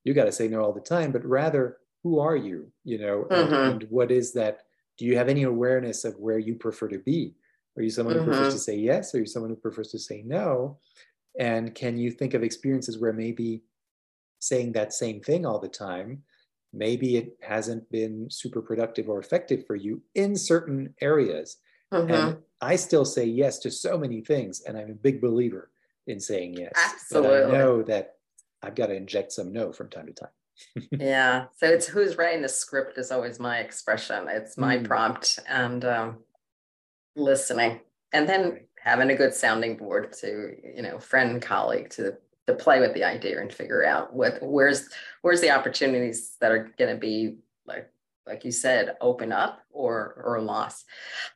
you 0.03 0.13
got 0.13 0.25
to 0.25 0.31
say 0.31 0.47
no 0.47 0.61
all 0.61 0.73
the 0.73 0.79
time, 0.79 1.11
but 1.11 1.25
rather, 1.25 1.77
who 2.03 2.19
are 2.19 2.35
you? 2.35 2.71
You 2.83 2.99
know, 2.99 3.27
mm-hmm. 3.29 3.53
and, 3.53 3.81
and, 3.81 3.83
what 3.89 4.11
is 4.11 4.33
that? 4.33 4.61
Do 4.97 5.05
you 5.05 5.17
have 5.17 5.29
any 5.29 5.43
awareness 5.43 6.05
of 6.05 6.19
where 6.19 6.37
you 6.37 6.55
prefer 6.55 6.87
to 6.89 6.99
be? 6.99 7.33
Are 7.75 7.81
you 7.81 7.89
someone 7.89 8.15
mm-hmm. 8.15 8.25
who 8.25 8.31
prefers 8.31 8.47
mm-hmm. 8.49 8.57
to 8.57 8.63
say 8.63 8.75
yes? 8.75 9.13
Or 9.13 9.17
are 9.17 9.21
you 9.21 9.25
someone 9.25 9.49
who 9.49 9.55
prefers 9.55 9.89
to 9.91 9.99
say 9.99 10.21
no? 10.23 10.77
And 11.39 11.73
can 11.73 11.97
you 11.97 12.11
think 12.11 12.35
of 12.35 12.43
experiences 12.43 12.99
where 12.99 13.13
maybe 13.13 13.63
saying 14.39 14.73
that 14.73 14.93
same 14.93 15.21
thing 15.21 15.45
all 15.45 15.59
the 15.59 15.67
time, 15.67 16.21
maybe 16.73 17.17
it 17.17 17.37
hasn't 17.41 17.89
been 17.89 18.29
super 18.29 18.61
productive 18.61 19.09
or 19.09 19.19
effective 19.19 19.65
for 19.65 19.75
you 19.75 20.01
in 20.13 20.35
certain 20.35 20.93
areas? 21.01 21.57
Mm-hmm. 21.93 22.11
And 22.11 22.37
I 22.61 22.75
still 22.75 23.05
say 23.05 23.25
yes 23.25 23.59
to 23.59 23.71
so 23.71 23.97
many 23.97 24.21
things, 24.21 24.61
and 24.61 24.77
I'm 24.77 24.89
a 24.89 24.95
big 24.95 25.21
believer 25.21 25.69
in 26.07 26.19
saying 26.19 26.55
yes. 26.55 26.71
Absolutely. 26.75 27.29
But 27.29 27.45
I 27.45 27.57
know 27.57 27.83
that 27.83 28.15
I've 28.61 28.75
got 28.75 28.87
to 28.87 28.95
inject 28.95 29.31
some 29.31 29.51
no 29.53 29.71
from 29.71 29.89
time 29.89 30.07
to 30.07 30.13
time. 30.13 30.87
yeah. 30.99 31.45
So 31.57 31.67
it's 31.67 31.87
who's 31.87 32.17
writing 32.17 32.41
the 32.41 32.49
script 32.49 32.97
is 32.97 33.11
always 33.11 33.39
my 33.39 33.59
expression. 33.59 34.27
It's 34.29 34.57
my 34.57 34.77
mm. 34.77 34.85
prompt 34.85 35.39
and 35.47 35.83
um, 35.85 36.17
listening, 37.15 37.81
and 38.11 38.27
then 38.27 38.61
having 38.81 39.09
a 39.11 39.15
good 39.15 39.33
sounding 39.33 39.77
board 39.77 40.13
to 40.21 40.55
you 40.75 40.81
know 40.81 40.99
friend 40.99 41.41
colleague 41.41 41.89
to 41.91 42.17
to 42.47 42.53
play 42.53 42.79
with 42.79 42.93
the 42.93 43.03
idea 43.03 43.39
and 43.39 43.53
figure 43.53 43.85
out 43.85 44.13
what 44.13 44.39
where's 44.41 44.89
where's 45.21 45.41
the 45.41 45.51
opportunities 45.51 46.35
that 46.41 46.51
are 46.51 46.71
going 46.77 46.93
to 46.93 46.99
be 46.99 47.37
like 47.65 47.89
like 48.25 48.45
you 48.45 48.51
said, 48.51 48.95
open 49.01 49.31
up 49.31 49.61
or 49.71 50.21
or 50.23 50.41
loss. 50.41 50.85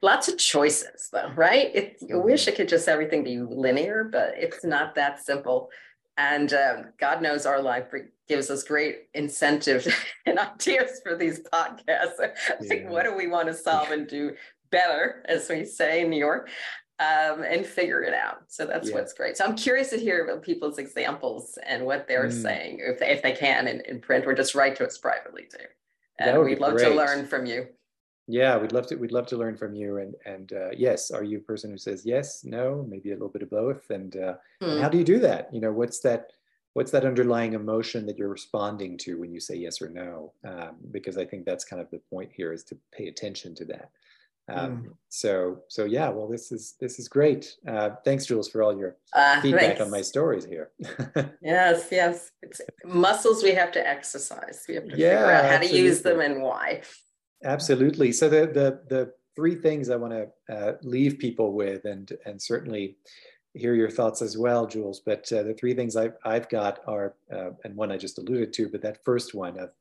Lots 0.02 0.28
of 0.28 0.38
choices 0.38 1.10
though, 1.12 1.32
right? 1.36 1.76
It, 1.76 1.98
you 2.02 2.20
wish 2.20 2.44
mm-hmm. 2.44 2.52
it 2.52 2.56
could 2.56 2.70
just 2.70 2.88
everything 2.88 3.24
be 3.24 3.40
linear, 3.40 4.06
but 4.06 4.34
it's 4.38 4.64
not 4.64 4.96
that 4.96 5.24
simple. 5.24 5.70
And 6.18 6.52
um, 6.54 6.86
God 7.00 7.22
knows 7.22 7.46
our 7.46 7.62
life 7.62 7.94
gives 8.28 8.50
us 8.50 8.64
great 8.64 9.10
incentives 9.14 9.88
and 10.26 10.40
ideas 10.40 11.00
for 11.04 11.16
these 11.16 11.42
podcasts. 11.42 12.18
like, 12.20 12.36
yeah. 12.62 12.90
what 12.90 13.04
do 13.04 13.16
we 13.16 13.28
want 13.28 13.48
to 13.48 13.54
solve 13.54 13.92
and 13.92 14.08
do 14.08 14.36
better, 14.72 15.24
as 15.26 15.48
we 15.50 15.64
say 15.66 16.02
in 16.02 16.10
New 16.10 16.18
York? 16.18 16.50
Um, 17.00 17.44
and 17.44 17.64
figure 17.64 18.02
it 18.02 18.16
out. 18.16 18.38
So 18.48 18.66
that's 18.66 18.90
yeah. 18.90 18.96
what's 18.96 19.14
great. 19.14 19.38
So 19.38 19.46
I'm 19.46 19.56
curious 19.56 19.92
to 19.92 19.98
hear 19.98 20.26
about 20.26 20.42
people's 20.42 20.80
examples 20.80 21.60
and 21.64 21.86
what 21.86 22.08
they're 22.08 22.30
mm. 22.30 22.42
saying, 22.42 22.80
if 22.82 22.98
they, 22.98 23.12
if 23.12 23.22
they 23.22 23.34
can 23.34 23.68
in, 23.68 23.82
in 23.82 24.02
print 24.02 24.26
or 24.26 24.34
just 24.34 24.56
write 24.56 24.76
to 24.78 24.86
us 24.88 24.98
privately 24.98 25.44
too 25.44 25.64
and 26.20 26.44
we'd 26.44 26.60
love 26.60 26.76
great. 26.76 26.90
to 26.90 26.96
learn 26.96 27.26
from 27.26 27.46
you. 27.46 27.68
Yeah, 28.28 28.58
we'd 28.58 28.74
love 28.74 28.88
to. 28.88 28.96
We'd 28.96 29.14
love 29.14 29.28
to 29.28 29.38
learn 29.38 29.56
from 29.56 29.74
you. 29.74 29.98
And 29.98 30.16
and 30.26 30.52
uh, 30.52 30.70
yes, 30.76 31.12
are 31.12 31.24
you 31.24 31.38
a 31.38 31.42
person 31.42 31.72
who 31.72 31.78
says 31.78 32.06
yes, 32.06 32.44
no, 32.44 32.86
maybe 32.90 33.12
a 33.12 33.14
little 33.14 33.30
bit 33.30 33.42
of 33.42 33.50
both? 33.50 33.90
And, 33.90 34.16
uh, 34.18 34.36
hmm. 34.62 34.70
and 34.72 34.82
how 34.82 34.90
do 34.90 34.98
you 34.98 35.06
do 35.06 35.20
that? 35.20 35.54
You 35.54 35.62
know, 35.62 35.72
what's 35.72 36.00
that? 36.02 36.32
What's 36.74 36.92
that 36.92 37.06
underlying 37.06 37.54
emotion 37.54 38.06
that 38.06 38.20
you're 38.20 38.28
responding 38.28 39.00
to 39.00 39.20
when 39.20 39.32
you 39.32 39.40
say 39.40 39.56
yes 39.56 39.82
or 39.82 39.90
no? 39.90 40.34
Um, 40.46 40.76
because 40.92 41.18
I 41.18 41.26
think 41.26 41.44
that's 41.44 41.66
kind 41.66 41.82
of 41.82 41.90
the 41.90 42.02
point 42.12 42.32
here 42.32 42.54
is 42.54 42.64
to 42.66 42.78
pay 42.92 43.08
attention 43.08 43.56
to 43.56 43.66
that. 43.66 43.90
Um, 44.50 44.78
mm. 44.78 44.94
So 45.10 45.64
so 45.68 45.86
yeah, 45.86 46.10
well, 46.10 46.28
this 46.28 46.52
is 46.52 46.76
this 46.80 47.00
is 47.00 47.08
great. 47.08 47.56
Uh, 47.68 47.92
thanks, 48.06 48.26
Jules, 48.26 48.50
for 48.50 48.64
all 48.64 48.78
your 48.78 48.96
uh, 49.14 49.42
feedback 49.42 49.62
thanks. 49.62 49.82
on 49.82 49.92
my 49.92 50.02
stories 50.02 50.46
here. 50.46 50.72
yes, 51.42 51.88
yes, 51.92 52.32
it's 52.42 52.62
muscles 52.86 53.44
we 53.44 53.52
have 53.52 53.72
to 53.74 53.88
exercise. 53.88 54.66
We 54.68 54.76
have 54.76 54.86
to 54.86 54.98
yeah, 54.98 55.18
figure 55.18 55.32
out 55.32 55.46
how 55.46 55.52
absolutely. 55.52 55.78
to 55.78 55.84
use 55.84 56.02
them 56.02 56.20
and 56.22 56.42
why. 56.42 56.82
Absolutely. 57.44 58.12
So 58.12 58.30
the 58.30 58.48
the 58.48 58.82
the 58.88 59.14
three 59.36 59.56
things 59.56 59.90
I 59.90 59.96
want 59.96 60.14
to 60.14 60.56
uh, 60.56 60.74
leave 60.82 61.20
people 61.20 61.54
with, 61.54 61.86
and 61.86 62.12
and 62.26 62.42
certainly 62.42 62.98
hear 63.54 63.74
your 63.74 63.90
thoughts 63.90 64.22
as 64.22 64.38
well, 64.38 64.66
Jules. 64.66 65.02
But 65.06 65.32
uh, 65.32 65.44
the 65.44 65.54
three 65.54 65.74
things 65.74 65.96
I've, 65.96 66.14
I've 66.24 66.48
got 66.50 66.80
are, 66.88 67.16
uh, 67.32 67.52
and 67.64 67.76
one 67.76 67.92
I 67.92 67.98
just 67.98 68.18
alluded 68.18 68.54
to, 68.54 68.70
but 68.70 68.82
that 68.82 69.04
first 69.04 69.34
one 69.34 69.60
of 69.60 69.72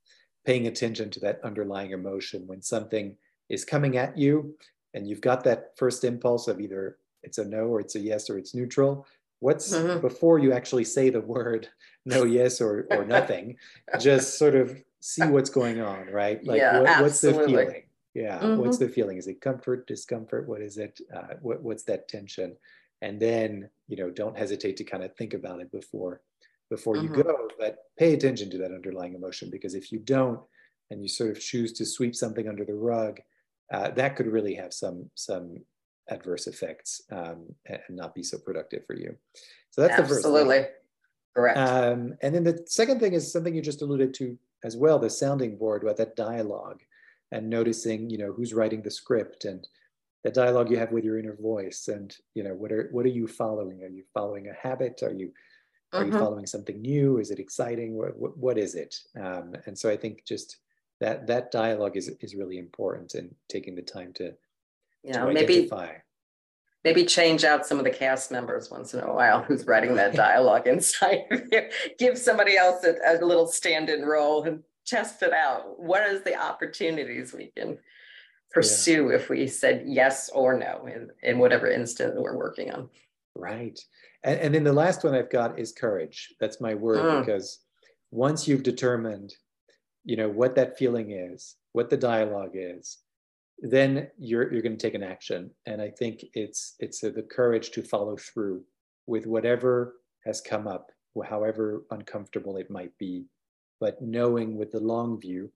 paying 0.44 0.66
attention 0.66 1.10
to 1.10 1.20
that 1.20 1.40
underlying 1.44 1.90
emotion 1.90 2.46
when 2.46 2.62
something 2.62 3.16
is 3.48 3.64
coming 3.64 3.96
at 3.96 4.16
you 4.16 4.54
and 4.94 5.06
you've 5.06 5.20
got 5.20 5.44
that 5.44 5.72
first 5.76 6.04
impulse 6.04 6.48
of 6.48 6.60
either 6.60 6.98
it's 7.22 7.38
a 7.38 7.44
no 7.44 7.66
or 7.66 7.80
it's 7.80 7.96
a 7.96 8.00
yes 8.00 8.30
or 8.30 8.38
it's 8.38 8.54
neutral. 8.54 9.06
What's 9.40 9.74
mm-hmm. 9.74 10.00
before 10.00 10.38
you 10.38 10.52
actually 10.52 10.84
say 10.84 11.10
the 11.10 11.20
word 11.20 11.68
no, 12.06 12.24
yes, 12.24 12.60
or, 12.60 12.86
or 12.90 13.04
nothing, 13.04 13.56
just 13.98 14.38
sort 14.38 14.54
of 14.54 14.80
see 15.00 15.24
what's 15.24 15.50
going 15.50 15.80
on, 15.80 16.06
right? 16.06 16.42
Like, 16.44 16.58
yeah, 16.58 16.80
what, 16.80 17.02
what's 17.02 17.20
the 17.20 17.34
feeling? 17.34 17.82
Yeah, 18.14 18.38
mm-hmm. 18.38 18.60
what's 18.60 18.78
the 18.78 18.88
feeling? 18.88 19.18
Is 19.18 19.26
it 19.26 19.40
comfort, 19.40 19.88
discomfort? 19.88 20.48
What 20.48 20.62
is 20.62 20.78
it? 20.78 21.00
Uh, 21.14 21.34
what, 21.42 21.62
what's 21.62 21.82
that 21.84 22.08
tension? 22.08 22.56
and 23.02 23.20
then 23.20 23.68
you 23.88 23.96
know 23.96 24.10
don't 24.10 24.36
hesitate 24.36 24.76
to 24.76 24.84
kind 24.84 25.04
of 25.04 25.14
think 25.14 25.34
about 25.34 25.60
it 25.60 25.70
before 25.70 26.20
before 26.70 26.96
mm-hmm. 26.96 27.14
you 27.14 27.22
go 27.22 27.48
but 27.58 27.78
pay 27.98 28.14
attention 28.14 28.50
to 28.50 28.58
that 28.58 28.72
underlying 28.72 29.14
emotion 29.14 29.50
because 29.50 29.74
if 29.74 29.92
you 29.92 29.98
don't 29.98 30.40
and 30.90 31.02
you 31.02 31.08
sort 31.08 31.30
of 31.30 31.40
choose 31.40 31.72
to 31.72 31.84
sweep 31.84 32.14
something 32.14 32.48
under 32.48 32.64
the 32.64 32.74
rug 32.74 33.20
uh, 33.72 33.90
that 33.90 34.16
could 34.16 34.26
really 34.26 34.54
have 34.54 34.72
some 34.72 35.10
some 35.14 35.58
adverse 36.08 36.46
effects 36.46 37.02
um, 37.10 37.46
and 37.66 37.80
not 37.90 38.14
be 38.14 38.22
so 38.22 38.38
productive 38.38 38.84
for 38.86 38.94
you. 38.94 39.16
So 39.70 39.80
that's 39.82 39.98
absolutely. 39.98 39.98
the 39.98 40.14
first 40.14 40.26
absolutely. 40.26 40.66
Correct. 41.34 41.58
Um, 41.58 42.14
and 42.22 42.34
then 42.34 42.44
the 42.44 42.64
second 42.66 43.00
thing 43.00 43.12
is 43.12 43.30
something 43.30 43.54
you 43.54 43.60
just 43.60 43.82
alluded 43.82 44.14
to 44.14 44.38
as 44.64 44.76
well 44.76 44.98
the 44.98 45.10
sounding 45.10 45.58
board 45.58 45.82
about 45.82 45.98
that 45.98 46.16
dialogue 46.16 46.80
and 47.32 47.50
noticing 47.50 48.08
you 48.08 48.18
know 48.18 48.32
who's 48.32 48.54
writing 48.54 48.82
the 48.82 48.90
script 48.90 49.44
and 49.44 49.66
the 50.24 50.30
dialogue 50.30 50.70
you 50.70 50.78
have 50.78 50.92
with 50.92 51.04
your 51.04 51.18
inner 51.18 51.36
voice 51.36 51.88
and 51.88 52.16
you 52.34 52.42
know 52.42 52.54
what 52.54 52.72
are 52.72 52.88
what 52.90 53.04
are 53.04 53.10
you 53.10 53.26
following? 53.26 53.82
Are 53.82 53.88
you 53.88 54.04
following 54.14 54.48
a 54.48 54.54
habit? 54.54 55.02
Are 55.02 55.12
you 55.12 55.32
are 55.92 56.04
you 56.04 56.10
mm-hmm. 56.10 56.18
following 56.18 56.46
something 56.46 56.80
new? 56.80 57.18
Is 57.18 57.30
it 57.30 57.38
exciting? 57.38 57.94
What, 57.96 58.16
what, 58.18 58.36
what 58.36 58.58
is 58.58 58.74
it? 58.74 58.96
Um, 59.20 59.54
and 59.66 59.78
so 59.78 59.88
i 59.88 59.96
think 59.96 60.24
just 60.26 60.58
that 61.00 61.26
that 61.26 61.50
dialogue 61.50 61.96
is 61.96 62.10
is 62.20 62.34
really 62.34 62.58
important 62.58 63.14
and 63.14 63.34
taking 63.48 63.74
the 63.74 63.82
time 63.82 64.12
to, 64.14 64.32
yeah 65.02 65.24
to 65.24 65.32
maybe 65.32 65.70
maybe 66.84 67.04
change 67.04 67.42
out 67.44 67.66
some 67.66 67.78
of 67.78 67.84
the 67.84 67.90
cast 67.90 68.30
members 68.30 68.70
once 68.70 68.94
in 68.94 69.00
a 69.00 69.12
while 69.12 69.42
who's 69.42 69.66
writing 69.66 69.94
that 69.94 70.14
dialogue 70.26 70.66
inside 70.66 71.24
give 71.98 72.16
somebody 72.16 72.56
else 72.56 72.84
a, 72.84 72.94
a 73.06 73.24
little 73.24 73.46
stand-in 73.46 74.02
role 74.02 74.42
and 74.44 74.62
test 74.86 75.22
it 75.22 75.32
out 75.32 75.78
what 75.80 76.08
is 76.08 76.22
the 76.22 76.34
opportunities 76.34 77.32
we 77.32 77.50
can 77.56 77.76
pursue 78.56 79.10
yeah. 79.10 79.16
if 79.16 79.28
we 79.28 79.46
said 79.46 79.82
yes 79.86 80.30
or 80.32 80.56
no 80.58 80.86
in, 80.86 81.10
in 81.22 81.38
whatever 81.38 81.70
instant 81.70 82.20
we're 82.20 82.38
working 82.38 82.72
on. 82.72 82.88
Right. 83.34 83.78
And, 84.24 84.40
and 84.40 84.54
then 84.54 84.64
the 84.64 84.72
last 84.72 85.04
one 85.04 85.14
I've 85.14 85.30
got 85.30 85.58
is 85.58 85.72
courage. 85.72 86.32
That's 86.40 86.58
my 86.58 86.74
word 86.74 87.00
mm. 87.00 87.20
because 87.20 87.58
once 88.10 88.48
you've 88.48 88.62
determined, 88.62 89.34
you 90.06 90.16
know, 90.16 90.28
what 90.28 90.54
that 90.54 90.78
feeling 90.78 91.10
is, 91.10 91.56
what 91.72 91.90
the 91.90 91.96
dialogue 91.96 92.52
is, 92.54 92.98
then 93.58 94.08
you're 94.16 94.50
you're 94.52 94.62
going 94.62 94.76
to 94.76 94.86
take 94.86 94.94
an 94.94 95.02
action. 95.02 95.50
And 95.66 95.82
I 95.82 95.90
think 95.90 96.24
it's 96.32 96.76
it's 96.78 97.02
a, 97.02 97.10
the 97.10 97.22
courage 97.22 97.72
to 97.72 97.82
follow 97.82 98.16
through 98.16 98.62
with 99.06 99.26
whatever 99.26 99.96
has 100.24 100.40
come 100.40 100.66
up, 100.66 100.90
however 101.28 101.82
uncomfortable 101.90 102.56
it 102.56 102.70
might 102.70 102.96
be, 102.98 103.26
but 103.80 104.00
knowing 104.00 104.56
with 104.56 104.70
the 104.70 104.80
long 104.80 105.20
view 105.20 105.50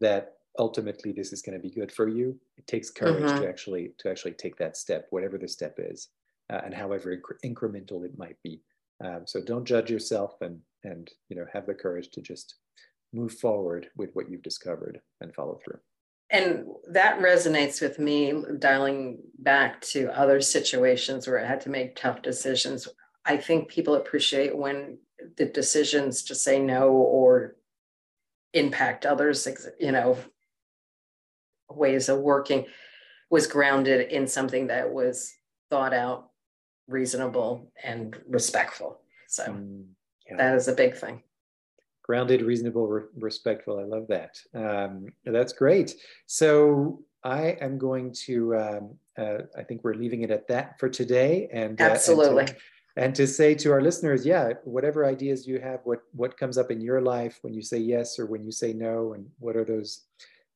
that 0.00 0.34
ultimately 0.58 1.12
this 1.12 1.32
is 1.32 1.42
going 1.42 1.56
to 1.56 1.62
be 1.62 1.74
good 1.74 1.90
for 1.90 2.08
you 2.08 2.38
it 2.58 2.66
takes 2.66 2.90
courage 2.90 3.24
mm-hmm. 3.24 3.40
to 3.40 3.48
actually 3.48 3.92
to 3.98 4.10
actually 4.10 4.32
take 4.32 4.54
that 4.56 4.76
step 4.76 5.06
whatever 5.08 5.38
the 5.38 5.48
step 5.48 5.76
is 5.78 6.08
uh, 6.52 6.60
and 6.62 6.74
however 6.74 7.16
inc- 7.16 7.40
incremental 7.54 8.04
it 8.04 8.18
might 8.18 8.36
be 8.42 8.60
um, 9.02 9.22
so 9.24 9.40
don't 9.42 9.64
judge 9.64 9.90
yourself 9.90 10.34
and 10.42 10.58
and 10.84 11.10
you 11.30 11.36
know 11.36 11.46
have 11.50 11.66
the 11.66 11.72
courage 11.72 12.10
to 12.10 12.20
just 12.20 12.56
move 13.12 13.32
forward 13.32 13.88
with 13.96 14.10
what 14.14 14.30
you've 14.30 14.42
discovered 14.42 15.00
and 15.20 15.34
follow 15.34 15.58
through 15.64 15.78
and 16.30 16.64
that 16.90 17.20
resonates 17.20 17.82
with 17.82 17.98
me 17.98 18.32
dialing 18.58 19.18
back 19.38 19.80
to 19.80 20.16
other 20.18 20.40
situations 20.40 21.26
where 21.26 21.42
i 21.42 21.46
had 21.46 21.60
to 21.60 21.70
make 21.70 21.96
tough 21.96 22.22
decisions 22.22 22.88
i 23.24 23.36
think 23.36 23.68
people 23.68 23.94
appreciate 23.94 24.56
when 24.56 24.98
the 25.36 25.46
decisions 25.46 26.22
to 26.22 26.34
say 26.34 26.58
no 26.58 26.90
or 26.90 27.56
impact 28.54 29.06
others 29.06 29.46
you 29.78 29.92
know 29.92 30.16
ways 31.70 32.08
of 32.08 32.18
working 32.18 32.66
was 33.30 33.46
grounded 33.46 34.12
in 34.12 34.26
something 34.26 34.66
that 34.66 34.92
was 34.92 35.34
thought 35.70 35.94
out, 35.94 36.28
reasonable, 36.86 37.72
and 37.82 38.14
respectful. 38.28 39.00
So 39.28 39.44
mm, 39.44 39.86
yeah. 40.28 40.36
that 40.36 40.54
is 40.54 40.68
a 40.68 40.74
big 40.74 40.96
thing. 40.96 41.22
Grounded, 42.02 42.42
reasonable, 42.42 42.88
re- 42.88 43.04
respectful. 43.18 43.78
I 43.78 43.84
love 43.84 44.06
that. 44.08 44.40
Um, 44.54 45.06
that's 45.24 45.52
great. 45.52 45.94
So 46.26 47.02
I 47.22 47.56
am 47.60 47.78
going 47.78 48.12
to. 48.26 48.56
Um, 48.56 48.94
uh, 49.18 49.42
I 49.56 49.62
think 49.62 49.84
we're 49.84 49.94
leaving 49.94 50.22
it 50.22 50.30
at 50.30 50.48
that 50.48 50.78
for 50.80 50.88
today. 50.88 51.48
And 51.52 51.80
uh, 51.80 51.84
absolutely. 51.84 52.44
And 52.44 52.48
to, 52.48 52.56
and 52.96 53.14
to 53.14 53.26
say 53.26 53.54
to 53.56 53.70
our 53.72 53.82
listeners, 53.82 54.24
yeah, 54.24 54.54
whatever 54.64 55.04
ideas 55.04 55.46
you 55.46 55.60
have, 55.60 55.80
what 55.84 56.02
what 56.12 56.36
comes 56.36 56.58
up 56.58 56.70
in 56.70 56.80
your 56.80 57.00
life 57.00 57.38
when 57.42 57.54
you 57.54 57.62
say 57.62 57.78
yes 57.78 58.18
or 58.18 58.26
when 58.26 58.44
you 58.44 58.52
say 58.52 58.72
no, 58.72 59.12
and 59.12 59.26
what 59.38 59.56
are 59.56 59.64
those 59.64 60.04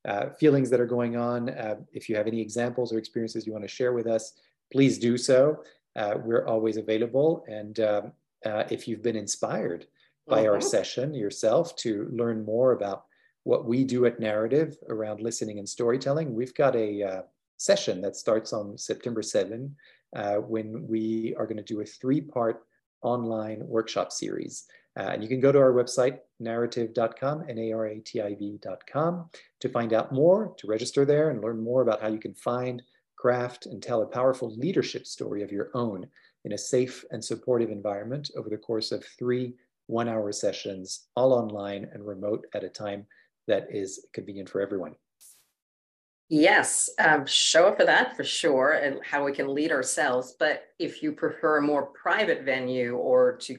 uh, 0.07 0.29
feelings 0.39 0.69
that 0.69 0.79
are 0.79 0.85
going 0.85 1.17
on. 1.17 1.49
Uh, 1.49 1.75
if 1.93 2.09
you 2.09 2.15
have 2.15 2.27
any 2.27 2.39
examples 2.41 2.93
or 2.93 2.97
experiences 2.97 3.45
you 3.45 3.51
want 3.51 3.63
to 3.63 3.67
share 3.67 3.93
with 3.93 4.07
us, 4.07 4.33
please 4.71 4.97
do 4.97 5.17
so. 5.17 5.63
Uh, 5.95 6.15
we're 6.23 6.45
always 6.45 6.77
available. 6.77 7.43
And 7.47 7.79
um, 7.79 8.11
uh, 8.45 8.63
if 8.69 8.87
you've 8.87 9.01
been 9.01 9.15
inspired 9.15 9.87
by 10.27 10.47
our 10.47 10.57
mm-hmm. 10.57 10.67
session 10.67 11.13
yourself 11.13 11.75
to 11.77 12.09
learn 12.11 12.45
more 12.45 12.73
about 12.73 13.05
what 13.43 13.65
we 13.65 13.83
do 13.83 14.05
at 14.05 14.19
Narativ 14.19 14.75
around 14.89 15.21
listening 15.21 15.59
and 15.59 15.67
storytelling, 15.67 16.33
we've 16.33 16.53
got 16.53 16.75
a 16.75 17.03
uh, 17.03 17.21
session 17.57 18.01
that 18.01 18.15
starts 18.15 18.51
on 18.51 18.77
September 18.77 19.21
7 19.21 19.75
when 20.47 20.85
we 20.87 21.33
are 21.37 21.45
going 21.45 21.57
to 21.57 21.63
do 21.63 21.81
a 21.81 21.85
three 21.85 22.21
part 22.21 22.63
online 23.01 23.59
workshop 23.65 24.11
series. 24.11 24.65
Uh, 24.97 25.11
and 25.11 25.21
you 25.21 25.29
can 25.29 25.39
go 25.39 25.51
to 25.51 25.59
our 25.59 25.73
website, 25.73 26.19
narativ.com, 26.41 27.45
N-A-R-A-T-I-V.com, 27.47 29.29
to 29.59 29.69
find 29.69 29.93
out 29.93 30.11
more, 30.11 30.55
to 30.57 30.67
register 30.67 31.05
there 31.05 31.29
and 31.29 31.41
learn 31.41 31.63
more 31.63 31.83
about 31.83 32.01
how 32.01 32.07
you 32.07 32.19
can 32.19 32.33
find, 32.33 32.81
craft, 33.15 33.67
and 33.67 33.81
tell 33.81 34.01
a 34.01 34.07
powerful 34.07 34.55
leadership 34.57 35.05
story 35.05 35.43
of 35.43 35.51
your 35.51 35.69
own 35.75 36.07
in 36.45 36.53
a 36.53 36.57
safe 36.57 37.05
and 37.11 37.23
supportive 37.23 37.69
environment 37.69 38.31
over 38.35 38.49
the 38.49 38.57
course 38.57 38.91
of 38.91 39.05
three 39.05 39.53
one-hour 39.87 40.31
sessions, 40.31 41.07
all 41.15 41.33
online 41.33 41.89
and 41.93 42.05
remote 42.05 42.45
at 42.53 42.63
a 42.63 42.69
time 42.69 43.05
that 43.47 43.67
is 43.69 44.05
convenient 44.13 44.49
for 44.49 44.61
everyone. 44.61 44.95
Yes, 46.29 46.89
um, 46.99 47.25
show 47.25 47.67
up 47.67 47.77
for 47.77 47.85
that 47.85 48.17
for 48.17 48.25
sure, 48.25 48.73
and 48.73 48.99
how 49.01 49.23
we 49.23 49.31
can 49.31 49.53
lead 49.53 49.71
ourselves. 49.71 50.35
But 50.37 50.63
if 50.77 51.01
you 51.01 51.13
prefer 51.13 51.57
a 51.57 51.61
more 51.61 51.85
private 51.85 52.43
venue 52.43 52.97
or 52.97 53.37
to 53.37 53.57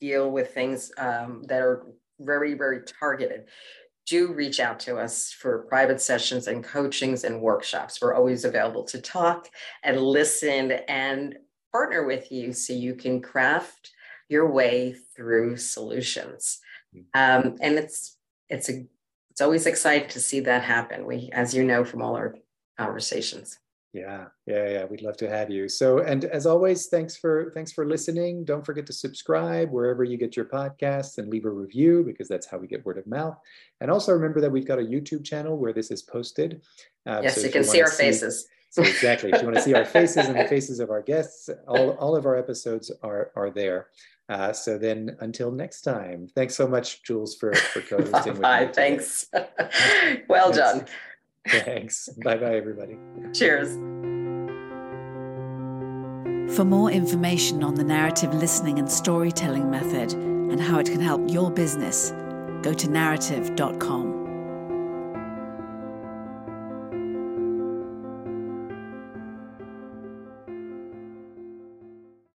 deal 0.00 0.30
with 0.30 0.52
things 0.52 0.90
um, 0.98 1.44
that 1.46 1.62
are 1.62 1.86
very, 2.18 2.54
very 2.54 2.82
targeted, 2.82 3.44
do 4.06 4.32
reach 4.32 4.58
out 4.58 4.80
to 4.80 4.96
us 4.98 5.32
for 5.32 5.66
private 5.68 6.00
sessions 6.00 6.48
and 6.48 6.64
coachings 6.64 7.22
and 7.22 7.40
workshops. 7.40 8.00
We're 8.02 8.14
always 8.14 8.44
available 8.44 8.84
to 8.84 9.00
talk 9.00 9.48
and 9.84 10.00
listen 10.00 10.72
and 10.88 11.36
partner 11.72 12.04
with 12.04 12.30
you 12.30 12.52
so 12.52 12.72
you 12.72 12.94
can 12.94 13.22
craft 13.22 13.92
your 14.28 14.50
way 14.50 14.96
through 15.14 15.56
solutions. 15.56 16.60
Mm-hmm. 16.94 17.48
Um, 17.48 17.56
and 17.60 17.76
it's 17.76 18.16
it's 18.48 18.68
a 18.68 18.86
it's 19.30 19.40
always 19.40 19.66
exciting 19.66 20.08
to 20.10 20.20
see 20.20 20.40
that 20.40 20.62
happen. 20.62 21.06
We, 21.06 21.30
as 21.32 21.54
you 21.54 21.64
know 21.64 21.84
from 21.84 22.02
all 22.02 22.16
our 22.16 22.36
conversations. 22.78 23.58
Yeah, 23.94 24.26
yeah, 24.46 24.68
yeah. 24.68 24.84
We'd 24.86 25.02
love 25.02 25.16
to 25.18 25.28
have 25.28 25.50
you. 25.50 25.68
So, 25.68 25.98
and 25.98 26.24
as 26.24 26.46
always, 26.46 26.86
thanks 26.86 27.16
for 27.16 27.52
thanks 27.54 27.70
for 27.70 27.86
listening. 27.86 28.44
Don't 28.44 28.66
forget 28.66 28.86
to 28.86 28.92
subscribe 28.92 29.70
wherever 29.70 30.02
you 30.02 30.16
get 30.16 30.36
your 30.36 30.46
podcasts 30.46 31.18
and 31.18 31.30
leave 31.30 31.44
a 31.44 31.50
review 31.50 32.02
because 32.04 32.26
that's 32.26 32.44
how 32.44 32.58
we 32.58 32.66
get 32.66 32.84
word 32.84 32.98
of 32.98 33.06
mouth. 33.06 33.38
And 33.80 33.92
also 33.92 34.12
remember 34.12 34.40
that 34.40 34.50
we've 34.50 34.66
got 34.66 34.80
a 34.80 34.82
YouTube 34.82 35.24
channel 35.24 35.56
where 35.56 35.72
this 35.72 35.92
is 35.92 36.02
posted. 36.02 36.62
Uh, 37.06 37.20
yes, 37.22 37.36
so 37.36 37.42
you 37.42 37.52
can 37.52 37.62
you 37.62 37.68
see 37.68 37.82
our 37.82 37.86
see, 37.86 38.02
faces. 38.02 38.48
So 38.70 38.82
exactly, 38.84 39.30
if 39.30 39.40
you 39.40 39.46
want 39.46 39.58
to 39.58 39.62
see 39.62 39.74
our 39.74 39.84
faces 39.84 40.26
and 40.26 40.36
the 40.36 40.48
faces 40.48 40.80
of 40.80 40.90
our 40.90 41.02
guests, 41.02 41.48
all 41.68 41.90
all 41.92 42.16
of 42.16 42.26
our 42.26 42.36
episodes 42.36 42.90
are 43.04 43.30
are 43.36 43.50
there. 43.50 43.90
Uh, 44.28 44.52
so 44.52 44.78
then, 44.78 45.16
until 45.20 45.50
next 45.50 45.82
time, 45.82 46.28
thanks 46.34 46.54
so 46.54 46.66
much, 46.66 47.02
Jules, 47.02 47.34
for 47.36 47.54
for 47.54 47.80
co-hosting. 47.88 48.40
Bye. 48.40 48.70
Thanks. 48.72 49.26
well 50.28 50.52
thanks. 50.52 50.56
done. 50.56 50.86
Thanks. 51.46 52.08
bye 52.24 52.36
bye, 52.36 52.56
everybody. 52.56 52.96
Cheers. 53.34 53.74
For 56.56 56.64
more 56.64 56.90
information 56.90 57.64
on 57.64 57.74
the 57.74 57.82
Narativ 57.82 58.32
listening 58.38 58.78
and 58.78 58.90
storytelling 58.90 59.70
method 59.70 60.12
and 60.12 60.60
how 60.60 60.78
it 60.78 60.86
can 60.86 61.00
help 61.00 61.28
your 61.30 61.50
business, 61.50 62.10
go 62.62 62.72
to 62.72 62.86
narativ.com. 62.86 64.23